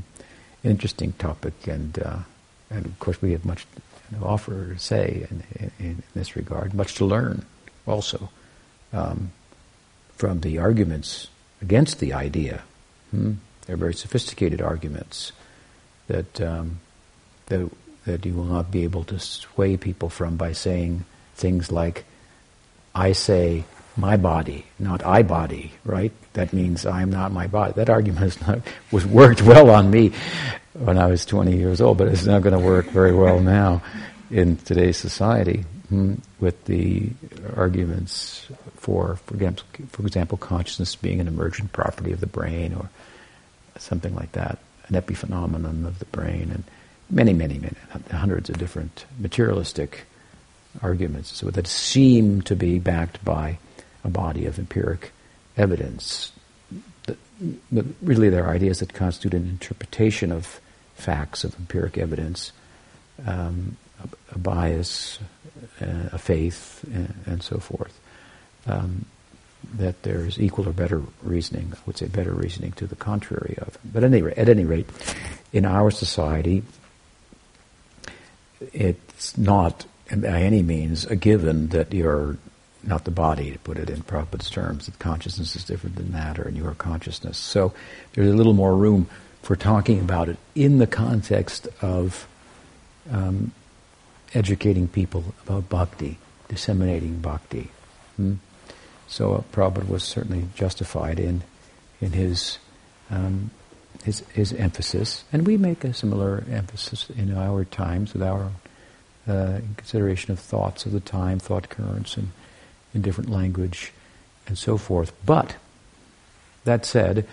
[0.62, 2.18] Interesting topic, and uh,
[2.70, 6.94] and of course we have much to offer, say, in, in, in, this regard, much
[6.94, 7.44] to learn
[7.86, 8.30] also
[8.92, 9.32] um,
[10.14, 11.26] from the arguments
[11.61, 12.62] against the idea.
[13.11, 13.32] Hmm?
[13.66, 15.32] They're very sophisticated arguments
[16.08, 16.80] that um,
[17.46, 17.70] that
[18.04, 21.04] that you will not be able to sway people from by saying
[21.34, 22.04] things like,
[22.94, 23.64] I say
[23.96, 26.12] my body, not I body, right?
[26.32, 27.74] That means I am not my body.
[27.74, 28.60] That argument not,
[28.90, 30.12] was worked well on me
[30.72, 33.82] when I was 20 years old, but it's not going to work very well now
[34.30, 37.10] in today's society hmm, with the
[37.54, 38.46] arguments
[38.76, 42.90] for, for example, for example, consciousness being an emergent property of the brain or
[43.79, 44.59] something like that,
[44.89, 46.64] an epiphenomenon of the brain, and
[47.11, 47.77] many, many, many,
[48.11, 50.05] hundreds of different materialistic
[50.81, 53.59] arguments so that seem to be backed by
[54.05, 55.12] a body of empiric
[55.57, 56.33] evidence.
[57.70, 60.61] But really, they're ideas that constitute an interpretation of
[60.95, 62.53] facts of empiric evidence,
[63.27, 63.77] um,
[64.33, 65.18] a, bias,
[65.81, 67.99] uh, a faith, and, and so forth.
[68.66, 69.07] Um,
[69.75, 73.79] that there's equal or better reasoning, I would say better reasoning to the contrary of.
[73.85, 74.89] But at any, at any rate,
[75.53, 76.62] in our society,
[78.73, 82.37] it's not by any means a given that you're
[82.85, 86.43] not the body, to put it in Prabhupada's terms, that consciousness is different than matter
[86.43, 87.39] and your consciousness.
[87.39, 87.73] So
[88.12, 89.09] there's a little more room
[89.43, 92.27] for talking about it in the context of
[93.11, 93.53] um,
[94.35, 96.18] educating people about bhakti,
[96.49, 97.70] disseminating bhakti.
[98.16, 98.35] Hmm?
[99.12, 101.42] So Prabhupada was certainly justified in
[102.00, 102.56] in his
[103.10, 103.50] um,
[104.04, 108.50] his his emphasis, and we make a similar emphasis in our times with our
[109.28, 112.30] uh, consideration of thoughts of the time, thought currents, and
[112.94, 113.92] in different language,
[114.46, 115.12] and so forth.
[115.26, 115.56] But
[116.64, 117.28] that said,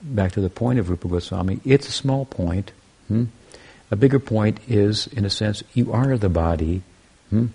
[0.00, 2.70] back to the point of Rupa Goswami, it's a small point.
[3.08, 3.24] Hmm?
[3.90, 6.82] A bigger point is, in a sense, you are the body,
[7.30, 7.46] hmm?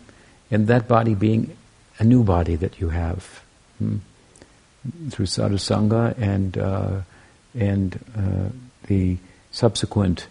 [0.51, 1.55] and that body being
[1.99, 3.44] a new body that you have
[3.79, 3.97] hmm?
[5.09, 7.01] through sadhusanga and uh,
[7.53, 8.49] and uh,
[8.87, 9.17] the
[9.51, 10.27] subsequent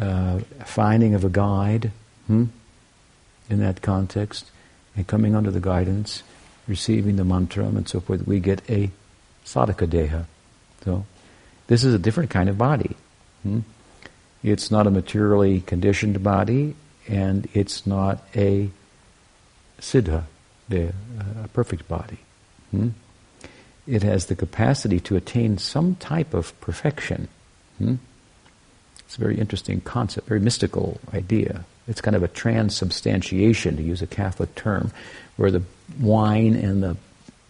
[0.00, 1.90] uh, finding of a guide
[2.26, 2.44] hmm?
[3.50, 4.50] in that context
[4.96, 6.22] and coming under the guidance,
[6.68, 8.90] receiving the mantra and so forth, we get a
[9.44, 10.24] sadhaka deha.
[10.84, 11.04] So
[11.66, 12.96] this is a different kind of body.
[13.42, 13.60] Hmm?
[14.42, 16.74] It's not a materially conditioned body,
[17.08, 18.70] and it's not a
[19.80, 20.24] siddha,
[20.68, 20.92] the,
[21.44, 22.18] a perfect body.
[22.72, 22.88] Hmm?
[23.86, 27.28] It has the capacity to attain some type of perfection.
[27.78, 27.96] Hmm?
[29.00, 31.64] It's a very interesting concept, very mystical idea.
[31.86, 34.90] It's kind of a transubstantiation, to use a Catholic term,
[35.36, 35.62] where the
[36.00, 36.96] wine and the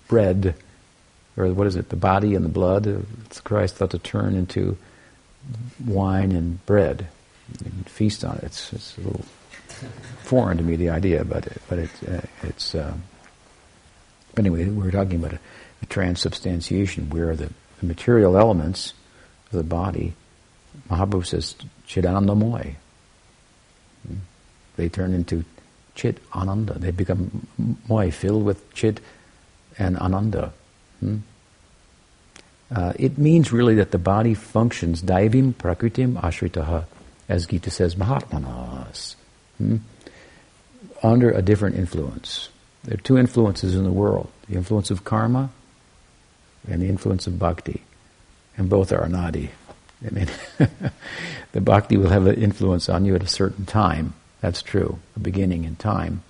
[0.09, 0.55] bread,
[1.37, 3.07] or what is it, the body and the blood of
[3.45, 4.77] Christ thought to turn into
[5.87, 7.09] wine and bread
[7.65, 8.45] and feast on it.
[8.45, 9.25] It's, it's a little
[10.23, 12.75] foreign to me, the idea, but, but it, uh, it's.
[12.75, 12.95] Uh,
[14.35, 15.39] but anyway, we're talking about a,
[15.83, 18.95] a transubstantiation where the, the, material elements
[19.47, 20.15] of the body,
[20.89, 21.57] Mahaprabhu says,
[21.87, 22.75] chidanandamoy.
[24.07, 24.15] Hmm?
[24.77, 25.45] They turn into
[25.95, 26.79] chit ananda.
[26.79, 27.47] They become
[27.89, 29.01] moy, filled with chit
[29.79, 30.53] and ananda.
[31.01, 31.19] Hmm?
[32.75, 36.87] Uh, it means really that the body functions daivim prakritim ashritaha,
[37.29, 39.15] as Gita says, mahatmanas,
[39.59, 39.77] hmm?
[41.03, 42.49] under a different influence.
[42.85, 45.51] There are two influences in the world the influence of karma
[46.69, 47.83] and the influence of bhakti.
[48.57, 49.49] And both are anadi.
[50.05, 50.29] I mean,
[51.53, 54.15] the bhakti will have an influence on you at a certain time.
[54.41, 56.23] That's true, a beginning in time.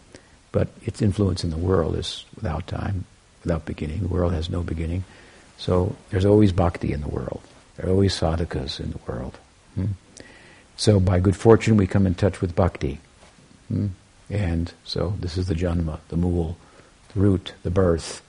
[0.52, 3.06] But its influence in the world is without time,
[3.42, 4.00] without beginning.
[4.00, 5.04] The world has no beginning.
[5.56, 7.40] So there's always bhakti in the world.
[7.76, 9.38] There are always sadhakas in the world.
[9.74, 9.86] Hmm?
[10.76, 13.00] So by good fortune, we come in touch with bhakti.
[13.68, 13.88] Hmm?
[14.32, 16.56] And so this is the janma, the mool,
[17.12, 18.22] the root, the birth,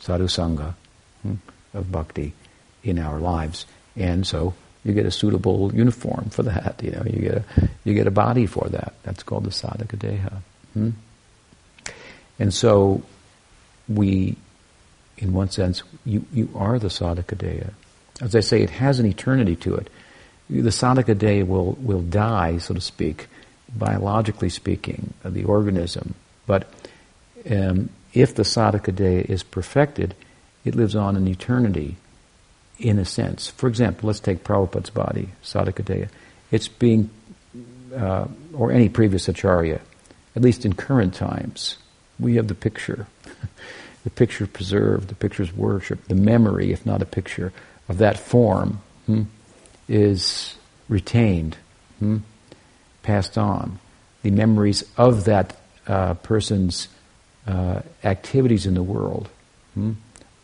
[0.00, 0.74] sadhu sangha
[1.22, 1.34] hmm,
[1.72, 2.34] of bhakti
[2.82, 3.64] in our lives.
[3.94, 6.80] And so you get a suitable uniform for that.
[6.82, 7.44] You know, you get a
[7.84, 8.94] you get a body for that.
[9.04, 10.38] That's called the sadhaka deha.
[10.72, 10.90] Hmm?
[12.40, 13.02] And so
[13.88, 14.36] we,
[15.18, 17.70] in one sense, you, you are the sadhaka deha.
[18.20, 19.88] As I say, it has an eternity to it.
[20.50, 23.28] The sadhaka deha will, will die, so to speak,
[23.72, 26.14] biologically speaking, of the organism.
[26.46, 26.68] But
[27.50, 30.14] um, if the sadhaka deha is perfected,
[30.64, 31.96] it lives on in eternity,
[32.78, 33.48] in a sense.
[33.50, 36.08] For example, let's take Prabhupada's body, sadhaka
[36.50, 37.10] It's being,
[37.94, 39.80] uh, or any previous acharya,
[40.36, 41.76] at least in current times,
[42.18, 43.06] we have the picture.
[44.04, 47.52] the picture preserved, the picture's worship, the memory, if not a picture,
[47.88, 49.22] of that form hmm,
[49.88, 50.56] is
[50.88, 51.56] retained.
[51.98, 52.18] Hmm?
[53.04, 53.78] Passed on.
[54.22, 56.88] The memories of that uh, person's
[57.46, 59.28] uh, activities in the world
[59.74, 59.92] hmm,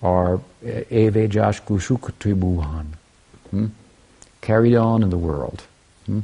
[0.03, 2.87] are eve jashkushukutribuhan,
[3.51, 3.67] hmm,
[4.41, 5.65] carried on in the world.
[6.07, 6.21] Hmm,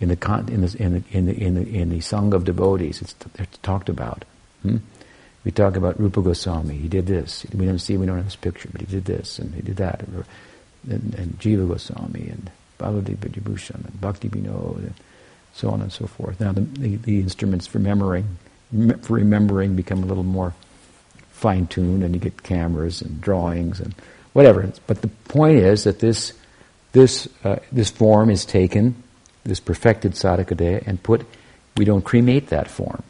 [0.00, 3.58] In the, in the, in the, in the, in the, Sangha of devotees, it's, it's
[3.58, 4.24] talked about.
[4.62, 4.78] Hmm?
[5.44, 6.76] We talk about Rupa Goswami.
[6.76, 7.46] He did this.
[7.54, 7.96] We don't see.
[7.96, 10.02] We don't have his picture, but he did this and he did that.
[10.02, 14.94] And, and Jiva Goswami and Bhagavati Vidyabhushan and Bhakti Vinod and
[15.58, 16.38] so on and so forth.
[16.38, 18.38] Now the, the, the instruments for remembering,
[19.02, 20.54] for remembering become a little more
[21.32, 23.94] fine-tuned, and you get cameras and drawings and
[24.34, 24.72] whatever.
[24.86, 26.32] But the point is that this
[26.92, 29.02] this uh, this form is taken,
[29.44, 31.26] this perfected sadhaka and put.
[31.76, 33.02] We don't cremate that form.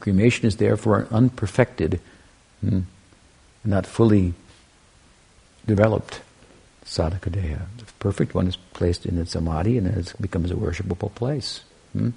[0.00, 2.00] Cremation is therefore an unperfected,
[2.60, 2.80] hmm,
[3.64, 4.34] not fully
[5.66, 6.22] developed
[6.84, 11.60] sadhaka The perfect one is placed in its samadhi and it becomes a worshipable place.
[11.92, 12.10] Hmm?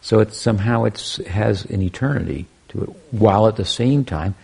[0.00, 4.34] So it somehow it has an eternity to it, while at the same time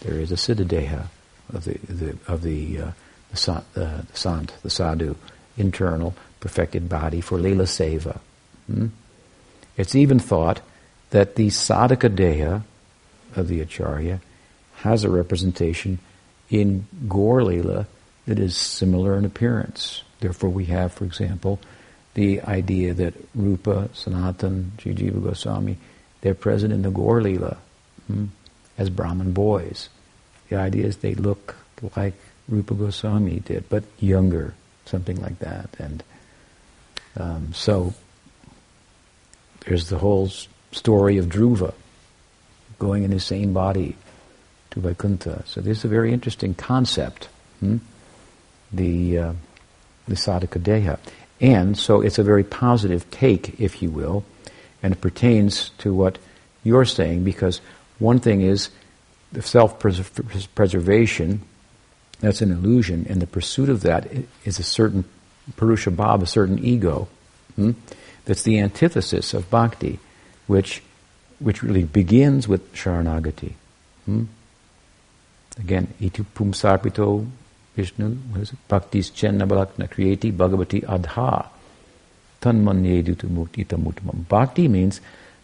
[0.00, 1.06] there is a siddhadeha
[1.52, 2.92] of the, the of the uh,
[3.32, 5.16] the, uh, the sant, the sadhu,
[5.56, 8.18] internal perfected body for lila seva.
[8.66, 8.88] Hmm?
[9.76, 10.60] It's even thought
[11.10, 12.62] that the sadhaka deha
[13.36, 14.20] of the acharya
[14.76, 15.98] has a representation
[16.50, 17.86] in Gaur Lila
[18.26, 20.03] that is similar in appearance.
[20.24, 21.60] Therefore, we have, for example,
[22.14, 25.76] the idea that Rupa, Sanatan, Jiva Goswami,
[26.22, 28.24] they're present in the Gaur hmm,
[28.78, 29.90] as Brahman boys.
[30.48, 31.56] The idea is they look
[31.94, 32.14] like
[32.48, 34.54] Rupa Goswami did, but younger,
[34.86, 35.68] something like that.
[35.78, 36.02] And
[37.18, 37.92] um, so
[39.66, 40.30] there's the whole
[40.72, 41.74] story of Dhruva
[42.78, 43.98] going in his same body
[44.70, 45.42] to Vaikuntha.
[45.44, 47.28] So this is a very interesting concept,
[47.60, 47.76] hmm?
[48.72, 49.32] the uh,
[50.06, 50.98] the sadhaka deha.
[51.40, 54.24] And so it's a very positive take, if you will,
[54.82, 56.18] and it pertains to what
[56.62, 57.60] you're saying because
[57.98, 58.70] one thing is
[59.32, 61.42] the self-preservation,
[62.20, 64.06] that's an illusion, and the pursuit of that
[64.44, 65.04] is a certain
[65.56, 67.08] Purusha Bhava, a certain ego.
[67.56, 67.72] Hmm?
[68.24, 69.98] That's the antithesis of bhakti
[70.46, 70.82] which,
[71.38, 73.52] which really begins with Sharanagati.
[74.06, 74.24] Hmm?
[75.58, 77.26] Again, itu pumsarpito
[77.76, 78.16] Vishnu,
[78.68, 81.48] bhaktis chenna balakna kriyeti bhagavati adha
[82.42, 84.28] mutamam.
[84.28, 85.00] Bhakti means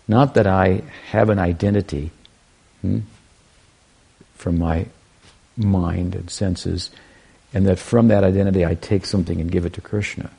[0.06, 2.10] not that I have an identity
[2.82, 3.00] hmm,
[4.34, 4.86] from my
[5.56, 6.90] mind and senses,
[7.52, 10.30] and that from that identity I take something and give it to Krishna.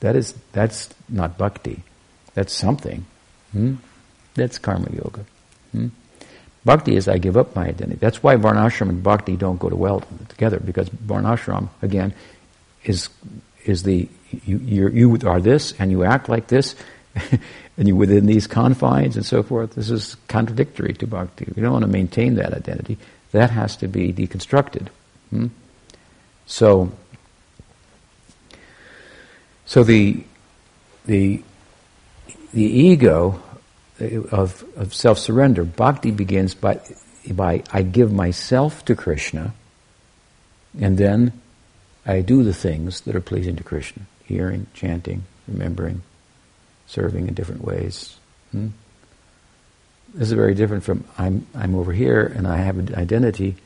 [0.00, 1.82] That is, that's not bhakti.
[2.34, 3.06] That's something.
[3.52, 3.74] Hmm?
[4.34, 5.24] That's karma yoga.
[5.72, 5.88] Hmm?
[6.64, 7.98] Bhakti is I give up my identity.
[8.00, 12.14] That's why varnashram and bhakti don't go to well together because varnashram again
[12.84, 13.10] is
[13.64, 14.08] is the
[14.44, 16.74] you you are this and you act like this
[17.76, 19.74] and you within these confines and so forth.
[19.74, 21.52] This is contradictory to bhakti.
[21.54, 22.98] We don't want to maintain that identity.
[23.32, 24.88] That has to be deconstructed.
[25.30, 25.48] Hmm?
[26.46, 26.92] So
[29.66, 30.24] so the
[31.04, 31.42] the
[32.52, 33.42] the ego
[34.30, 35.64] of, of self surrender.
[35.64, 36.80] Bhakti begins by,
[37.30, 39.54] by I give myself to Krishna,
[40.80, 41.40] and then
[42.06, 46.02] I do the things that are pleasing to Krishna hearing, chanting, remembering,
[46.86, 48.16] serving in different ways.
[48.52, 48.68] Hmm?
[50.14, 53.56] This is very different from I'm, I'm over here and I have an identity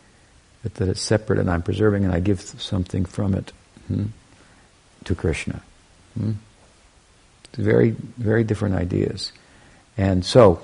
[0.63, 3.53] that, that it's separate and I'm preserving and I give something from it
[3.87, 4.07] hmm,
[5.05, 5.63] to Krishna.
[6.19, 6.33] Hmm?
[7.53, 9.33] Very, very different ideas.
[9.99, 10.63] And so,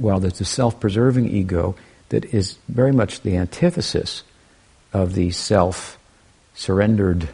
[0.00, 1.76] well, there's a self-preserving ego
[2.08, 4.24] that is very much the antithesis
[4.92, 7.28] of the self-surrendered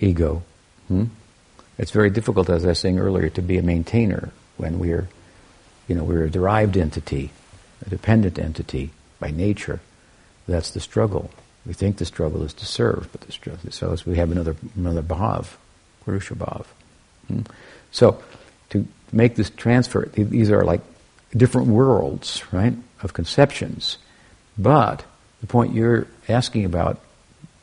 [0.00, 0.42] ego.
[0.88, 1.04] Hmm?
[1.78, 5.08] It's very difficult, as I was saying earlier, to be a maintainer when we're,
[5.88, 7.30] you know, we're a derived entity,
[7.86, 9.80] a dependent entity by nature.
[10.46, 11.30] That's the struggle.
[11.64, 14.56] We think the struggle is to serve, but the struggle, is so we have another
[14.76, 15.56] another bhav,
[16.04, 16.66] Purusha bhav.
[17.28, 17.42] Hmm?
[17.92, 18.22] So
[18.70, 20.80] to make this transfer, these are like
[21.36, 23.98] different worlds, right, of conceptions.
[24.58, 25.04] But
[25.40, 27.00] the point you're asking about,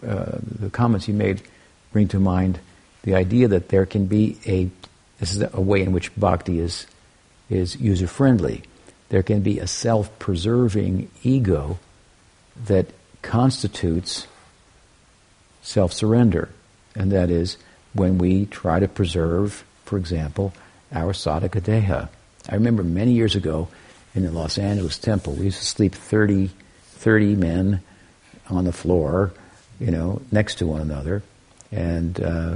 [0.05, 1.41] uh, the comments you made
[1.91, 2.59] bring to mind
[3.03, 4.69] the idea that there can be a,
[5.19, 6.87] this is a way in which bhakti is,
[7.49, 8.63] is user friendly.
[9.09, 11.79] There can be a self preserving ego
[12.65, 12.87] that
[13.21, 14.27] constitutes
[15.61, 16.49] self surrender.
[16.95, 17.57] And that is
[17.93, 20.53] when we try to preserve, for example,
[20.91, 22.09] our sadhaka deha.
[22.49, 23.67] I remember many years ago
[24.15, 26.49] in the Los Angeles temple, we used to sleep 30,
[26.83, 27.81] 30 men
[28.49, 29.33] on the floor,
[29.79, 31.23] you know, next to one another.
[31.71, 32.55] And, uh,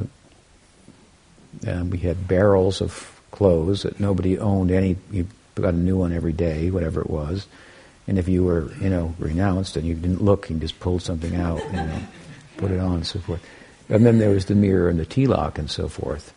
[1.68, 6.14] and we had barrels of clothes that nobody owned any, you got a new one
[6.14, 7.48] every day, whatever it was.
[8.08, 11.36] And if you were, you know, renounced and you didn't look, you just pulled something
[11.36, 12.02] out, you know,
[12.58, 13.46] put it on and so forth.
[13.90, 16.34] And then there was the mirror and the tilak and so forth.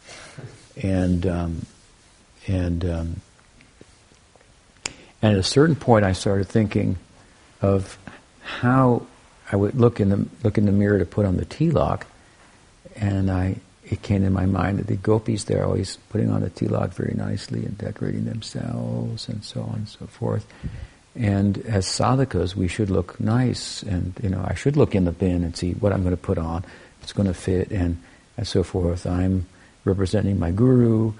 [0.82, 1.66] and um,
[2.46, 3.20] and um,
[5.22, 6.98] and at a certain point, I started thinking
[7.62, 7.98] of
[8.42, 9.06] how
[9.50, 12.02] I would look in the look in the mirror to put on the tilak,
[12.96, 16.50] and I it came in my mind that the gopis they're always putting on the
[16.50, 20.46] tilak very nicely and decorating themselves and so on and so forth.
[21.14, 25.12] And as sadhakas, we should look nice, and you know, I should look in the
[25.12, 26.64] bin and see what I'm going to put on.
[27.02, 28.02] It's going to fit, and
[28.36, 29.06] and so forth.
[29.06, 29.46] I'm
[29.84, 31.12] representing my guru,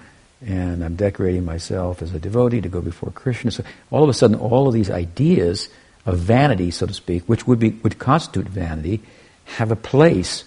[0.44, 3.50] and I'm decorating myself as a devotee to go before Krishna.
[3.50, 5.68] So all of a sudden, all of these ideas
[6.06, 9.02] of vanity, so to speak, which would be would constitute vanity,
[9.44, 10.44] have a place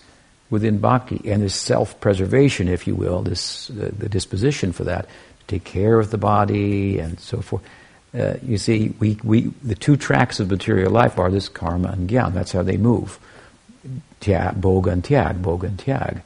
[0.49, 5.45] within bhakti, and this self-preservation, if you will, this uh, the disposition for that, to
[5.47, 7.63] take care of the body and so forth
[8.17, 12.09] uh, you see, we, we, the two tracks of material life are this karma and
[12.09, 12.33] jnana.
[12.33, 13.19] That's how they move.
[14.21, 16.21] Tyag, boga and tyag, boga and tyag.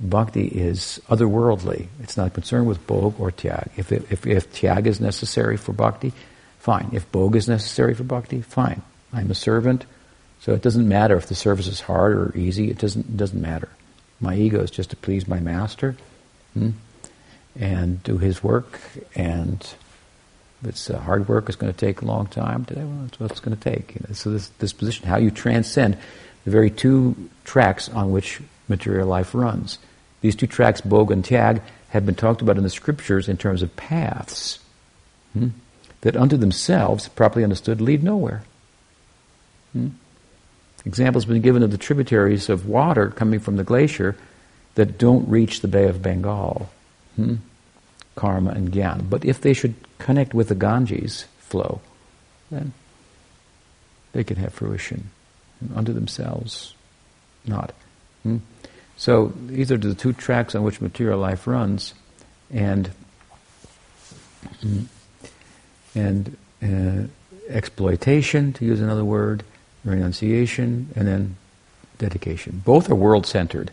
[0.00, 1.88] Bhakti is otherworldly.
[2.00, 3.70] It's not concerned with bog or tyag.
[3.76, 6.12] If, if, if tyag is necessary for bhakti,
[6.58, 6.90] fine.
[6.92, 8.82] If bog is necessary for bhakti, fine.
[9.12, 9.86] I'm a servant,
[10.40, 12.70] so it doesn't matter if the service is hard or easy.
[12.70, 13.68] It doesn't, doesn't matter.
[14.20, 15.96] My ego is just to please my master
[16.54, 16.70] hmm,
[17.58, 18.80] and do his work
[19.14, 19.66] and
[20.62, 22.64] if it's uh, hard work, it's going to take a long time.
[22.64, 23.94] Today, well, that's what it's going to take.
[23.94, 25.96] You know, so this, this position, how you transcend
[26.44, 27.14] the very two
[27.44, 29.78] tracks on which material life runs.
[30.20, 33.62] These two tracks, Bog and Tyag, have been talked about in the scriptures in terms
[33.62, 34.58] of paths
[35.32, 35.48] hmm,
[36.02, 38.42] that unto themselves, properly understood, lead nowhere.
[39.72, 39.88] Hmm?
[40.84, 44.16] Examples have been given of the tributaries of water coming from the glacier
[44.74, 46.70] that don't reach the Bay of Bengal.
[47.16, 47.36] Hmm?
[48.18, 49.08] karma and jnana.
[49.08, 51.80] But if they should connect with the Ganges flow,
[52.50, 52.72] then
[54.12, 55.10] they can have fruition
[55.74, 56.74] unto themselves,
[57.46, 57.72] not.
[58.24, 58.38] Hmm?
[58.98, 61.94] So these are the two tracks on which material life runs,
[62.50, 62.90] and
[64.60, 64.82] hmm,
[65.94, 67.06] and uh,
[67.48, 69.44] exploitation, to use another word,
[69.84, 71.36] renunciation, and then
[71.98, 72.60] dedication.
[72.64, 73.70] Both are world centered.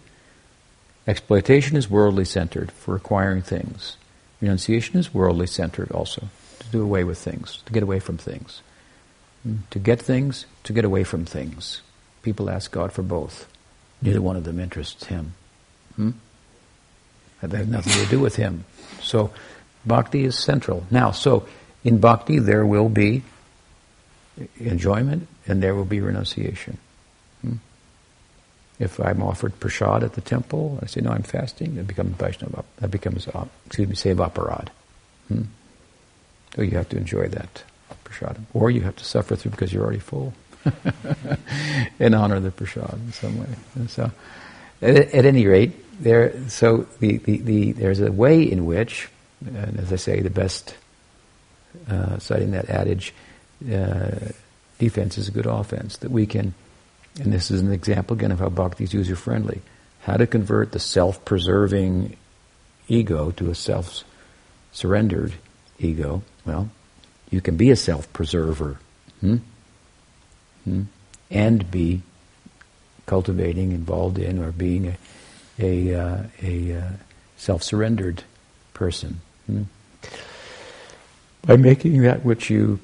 [1.08, 3.98] Exploitation is worldly centered for acquiring things.
[4.42, 6.30] Renunciation is worldly centered also,
[6.60, 8.62] to do away with things, to get away from things.
[9.42, 9.58] Hmm?
[9.72, 11.82] To get things, to get away from things.
[12.22, 13.48] People ask God for both.
[14.06, 15.34] Neither one of them interests Him.
[15.96, 16.12] Hmm?
[17.42, 18.66] That has nothing to do with Him.
[19.02, 19.32] So,
[19.86, 20.86] bhakti is central.
[20.92, 21.48] Now, so
[21.84, 23.24] in bhakti there will be
[24.58, 26.78] enjoyment and there will be renunciation.
[27.42, 27.56] Hmm?
[28.80, 32.64] If I'm offered prasad at the temple, I say, no, I'm fasting, it becomes Vaishnava.
[32.78, 34.70] That becomes, uh, excuse me, seva aparad.
[35.30, 35.44] Hmm?
[36.56, 37.64] So you have to enjoy that
[38.04, 38.46] prasad.
[38.54, 40.34] Or you have to suffer through because you're already full.
[42.00, 43.48] and honor of the prasad in some way.
[43.76, 44.12] And so,
[44.82, 46.34] at, at, any rate, there.
[46.50, 49.10] So the, the, the, there's a way in which,
[49.46, 50.76] and as I say, the best,
[51.90, 53.14] uh, citing that adage,
[53.72, 54.12] uh,
[54.80, 55.98] defense is a good offense.
[55.98, 56.54] That we can
[57.20, 59.62] and this is an example again of how bhakti is user friendly.
[60.02, 62.18] How to convert the self preserving
[62.88, 64.04] ego to a self
[64.72, 65.34] surrendered
[65.80, 66.24] ego.
[66.46, 66.70] Well,
[67.30, 68.80] you can be a self preserver
[69.22, 69.38] hmm?
[70.66, 70.84] Hmm?
[71.32, 72.02] and be
[73.06, 74.98] cultivating, involved in, or being a,
[75.60, 76.90] a, uh, a uh,
[77.38, 78.24] self surrendered
[78.74, 79.22] person.
[79.46, 79.64] Hmm?
[81.46, 82.80] By making that which you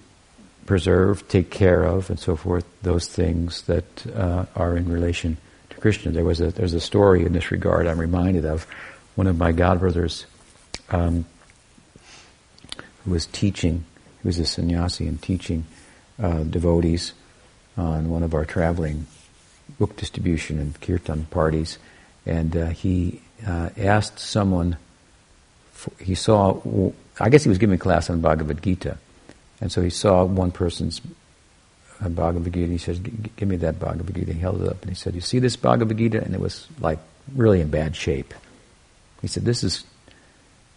[0.66, 5.38] preserve, take care of, and so forth, those things that uh, are in relation
[5.70, 6.12] to Krishna.
[6.12, 8.68] There was a, there's a story in this regard I'm reminded of.
[9.16, 10.26] One of my godbrothers
[10.90, 11.26] um,
[13.04, 13.84] who was teaching,
[14.22, 15.66] he was a sannyasi and teaching
[16.22, 17.14] uh, devotees
[17.78, 19.08] on one of our traveling
[19.80, 21.78] book distribution and kirtan parties,
[22.26, 24.78] and uh, he uh, asked someone,
[25.72, 28.98] for, he saw, I guess he was giving a class on Bhagavad Gita,
[29.60, 31.02] and so he saw one person's
[32.04, 32.64] uh, Bhagavad Gita.
[32.66, 35.14] And He said, "Give me that Bhagavad Gita." He held it up and he said,
[35.14, 37.00] "You see this Bhagavad Gita?" And it was like
[37.36, 38.34] really in bad shape.
[39.22, 39.86] He said, "This is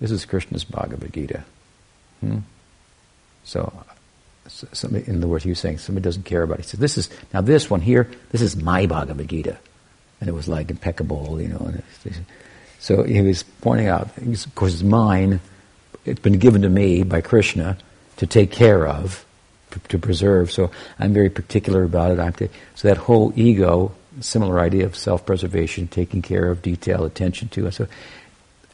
[0.00, 1.44] this is Krishna's Bhagavad Gita."
[2.20, 2.38] Hmm?
[3.44, 3.72] So,
[4.46, 6.64] somebody, in the words he was saying, somebody doesn't care about it.
[6.64, 8.10] He said, "This is now this one here.
[8.30, 9.56] This is my Bhagavad Gita,"
[10.20, 11.72] and it was like impeccable, you know.
[12.78, 15.40] so he was pointing out, of course, it's mine.
[16.04, 17.78] It's been given to me by Krishna
[18.18, 19.24] to take care of,
[19.88, 20.52] to preserve.
[20.52, 22.18] So I'm very particular about it.
[22.18, 22.34] I'm
[22.74, 27.70] so that whole ego, similar idea of self-preservation, taking care of, detail, attention to.
[27.70, 27.86] So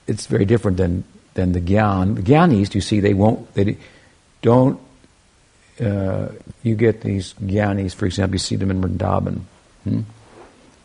[0.07, 2.17] it's very different than than the gyan.
[2.17, 3.55] The gyanis, you see, they won't.
[3.55, 3.77] They
[4.43, 4.81] don't.
[5.79, 6.29] Uh,
[6.63, 9.41] you get these gyanis, for example, you see them in Vrindavan.
[9.85, 10.01] Hmm?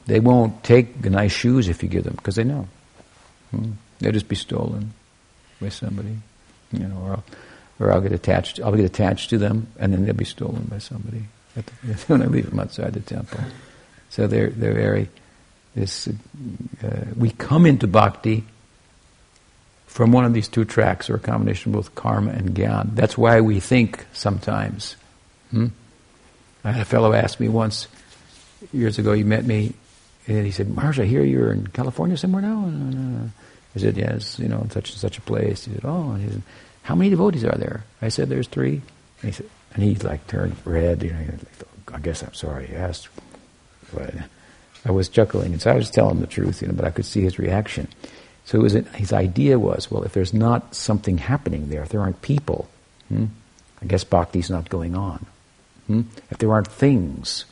[0.06, 2.68] They won't take the nice shoes if you give them because they know
[3.52, 3.72] hmm?
[4.00, 4.94] they'll just be stolen.
[5.60, 6.18] by somebody,
[6.72, 7.24] you know, or I'll,
[7.80, 8.60] or I'll get attached.
[8.62, 11.26] I'll get attached to them, and then they'll be stolen by somebody
[11.56, 11.62] the,
[12.08, 13.40] when I leave them outside the temple.
[14.10, 15.10] So they're they're very.
[15.76, 18.46] This uh, we come into bhakti
[19.96, 22.94] from one of these two tracks, or a combination of both karma and gyan.
[22.96, 24.98] That's why we think sometimes.
[25.52, 25.68] Hmm?
[26.66, 27.88] I had a fellow ask me once,
[28.74, 29.72] years ago, he met me,
[30.28, 32.66] and he said, Maharaj, I hear you're in California somewhere now?
[32.66, 33.32] And
[33.74, 35.64] I said, yes, you know, in such and such a place.
[35.64, 36.42] He said, oh, and he said,
[36.84, 37.86] how many devotees are there?
[38.02, 38.82] I said, there's three.
[39.22, 41.24] And he said, and he like turned red, you know,
[41.94, 43.08] I guess I'm sorry he asked.
[43.94, 44.14] But
[44.84, 47.06] I was chuckling, and so I was telling the truth, you know, but I could
[47.06, 47.88] see his reaction.
[48.46, 52.22] So was, his idea was, well, if there's not something happening there, if there aren't
[52.22, 52.70] people,
[53.10, 53.26] hmm,
[53.82, 55.26] I guess bhakti's not going on.
[55.88, 56.02] Hmm?
[56.30, 57.46] If there aren't things,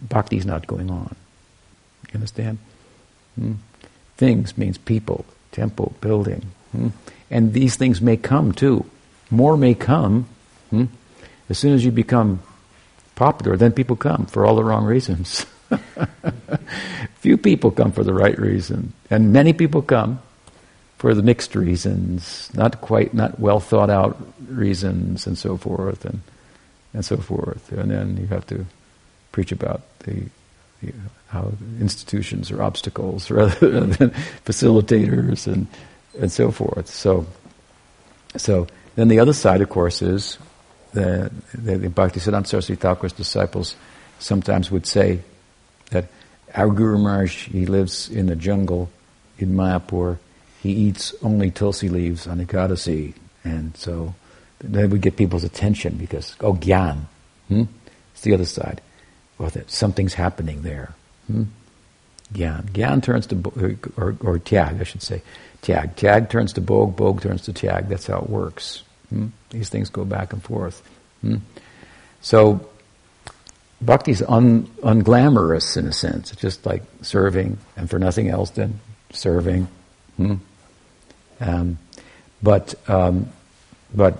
[0.00, 1.16] bhakti's not going on.
[2.08, 2.58] You understand?
[3.34, 3.54] Hmm?
[4.16, 6.46] Things means people, temple, building.
[6.72, 6.88] Hmm?
[7.30, 8.84] And these things may come too.
[9.30, 10.26] More may come.
[10.70, 10.84] Hmm?
[11.48, 12.40] As soon as you become
[13.14, 15.46] popular, then people come for all the wrong reasons.
[17.16, 20.20] Few people come for the right reason, and many people come
[20.98, 24.16] for the mixed reasons, not quite, not well thought out
[24.48, 26.20] reasons, and so forth, and
[26.92, 27.72] and so forth.
[27.72, 28.64] And then you have to
[29.32, 30.26] preach about the,
[30.80, 30.92] the
[31.28, 34.10] how institutions are obstacles rather than
[34.44, 35.66] facilitators, and
[36.18, 36.88] and so forth.
[36.88, 37.26] So,
[38.36, 40.38] so then the other side, of course, is
[40.92, 43.76] the, the, the Bhaktisiddhanta Saraswati Thakur's disciples
[44.18, 45.20] sometimes would say
[46.54, 48.90] our Guru Maharaj, he lives in the jungle
[49.38, 50.18] in Mayapur.
[50.62, 53.14] He eats only tulsi leaves on Ekadasi.
[53.42, 54.14] And so
[54.60, 57.00] they would get people's attention because, oh, gyan.
[57.48, 57.64] Hmm?
[58.12, 58.80] It's the other side.
[59.36, 60.94] Well, that something's happening there.
[61.26, 61.44] Hmm?
[62.32, 62.70] Gyan.
[62.70, 65.22] Gyan turns to, or, or, or tyag, I should say.
[65.62, 65.96] Tyag.
[65.96, 67.88] Tyag turns to bog, bog turns to tyag.
[67.88, 68.84] That's how it works.
[69.10, 69.28] Hmm?
[69.50, 70.82] These things go back and forth.
[71.20, 71.38] Hmm?
[72.22, 72.66] So,
[73.84, 76.32] bhakti is un, unglamorous in a sense.
[76.32, 78.80] It's just like serving, and for nothing else than
[79.12, 79.68] serving.
[80.16, 80.34] Hmm?
[81.40, 81.78] Um,
[82.42, 83.28] but, um,
[83.94, 84.18] but,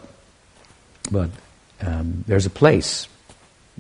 [1.11, 1.31] but
[1.81, 3.09] um, there's a place,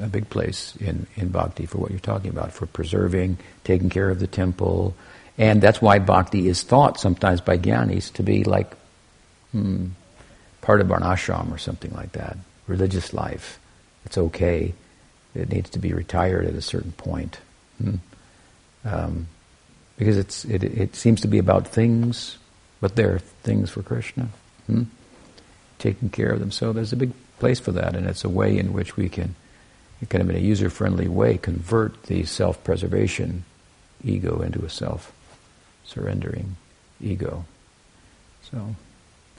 [0.00, 4.10] a big place in, in bhakti for what you're talking about, for preserving, taking care
[4.10, 4.94] of the temple.
[5.38, 8.74] And that's why bhakti is thought sometimes by jnanis to be like
[9.52, 9.88] hmm,
[10.60, 12.36] part of an ashram or something like that,
[12.66, 13.58] religious life.
[14.04, 14.74] It's okay.
[15.34, 17.38] It needs to be retired at a certain point.
[17.82, 17.96] Hmm?
[18.84, 19.26] Um,
[19.96, 22.38] because it's, it, it seems to be about things,
[22.80, 24.28] but they're things for Krishna.
[24.66, 24.84] Hmm?
[25.78, 26.50] Taking care of them.
[26.50, 29.34] So there's a big place for that, and it's a way in which we can,
[30.08, 33.44] kind of in a user-friendly way, convert the self-preservation
[34.04, 36.56] ego into a self-surrendering
[37.00, 37.44] ego.
[38.50, 38.76] So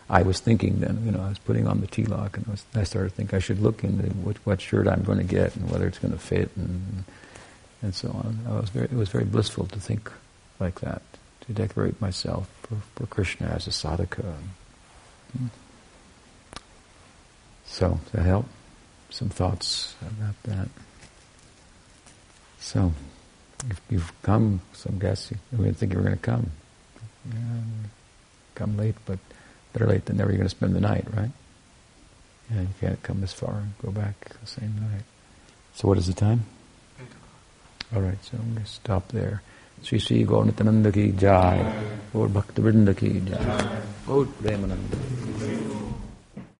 [0.10, 2.66] I was thinking then, you know, I was putting on the tilak, and I, was,
[2.76, 5.70] I started thinking I should look into what, what shirt I'm going to get and
[5.72, 7.04] whether it's going to fit, and
[7.82, 8.40] and so on.
[8.48, 10.12] I was very, it was very blissful to think
[10.60, 11.02] like that,
[11.42, 14.34] to decorate myself for, for Krishna as a sadhaka.
[17.66, 18.46] So, that help?
[19.10, 20.70] Some thoughts about that.
[22.60, 22.94] So,
[23.70, 26.52] if you've come, some guests, we didn't think you were going to come.
[27.32, 27.62] Yeah,
[28.56, 29.20] come late, but
[29.76, 30.32] better late than never.
[30.32, 31.32] You're going to spend the night, right?
[32.50, 35.04] Yeah, you can't come this far and go back the same night.
[35.76, 36.46] So what is the time?
[37.94, 39.42] All right, so I'm going to stop there.
[39.84, 41.60] Sri Sri Gaur Nityananda ki jai,
[42.14, 46.05] Gaur Bhakta Vrinda ki jai, Gaur Premananda.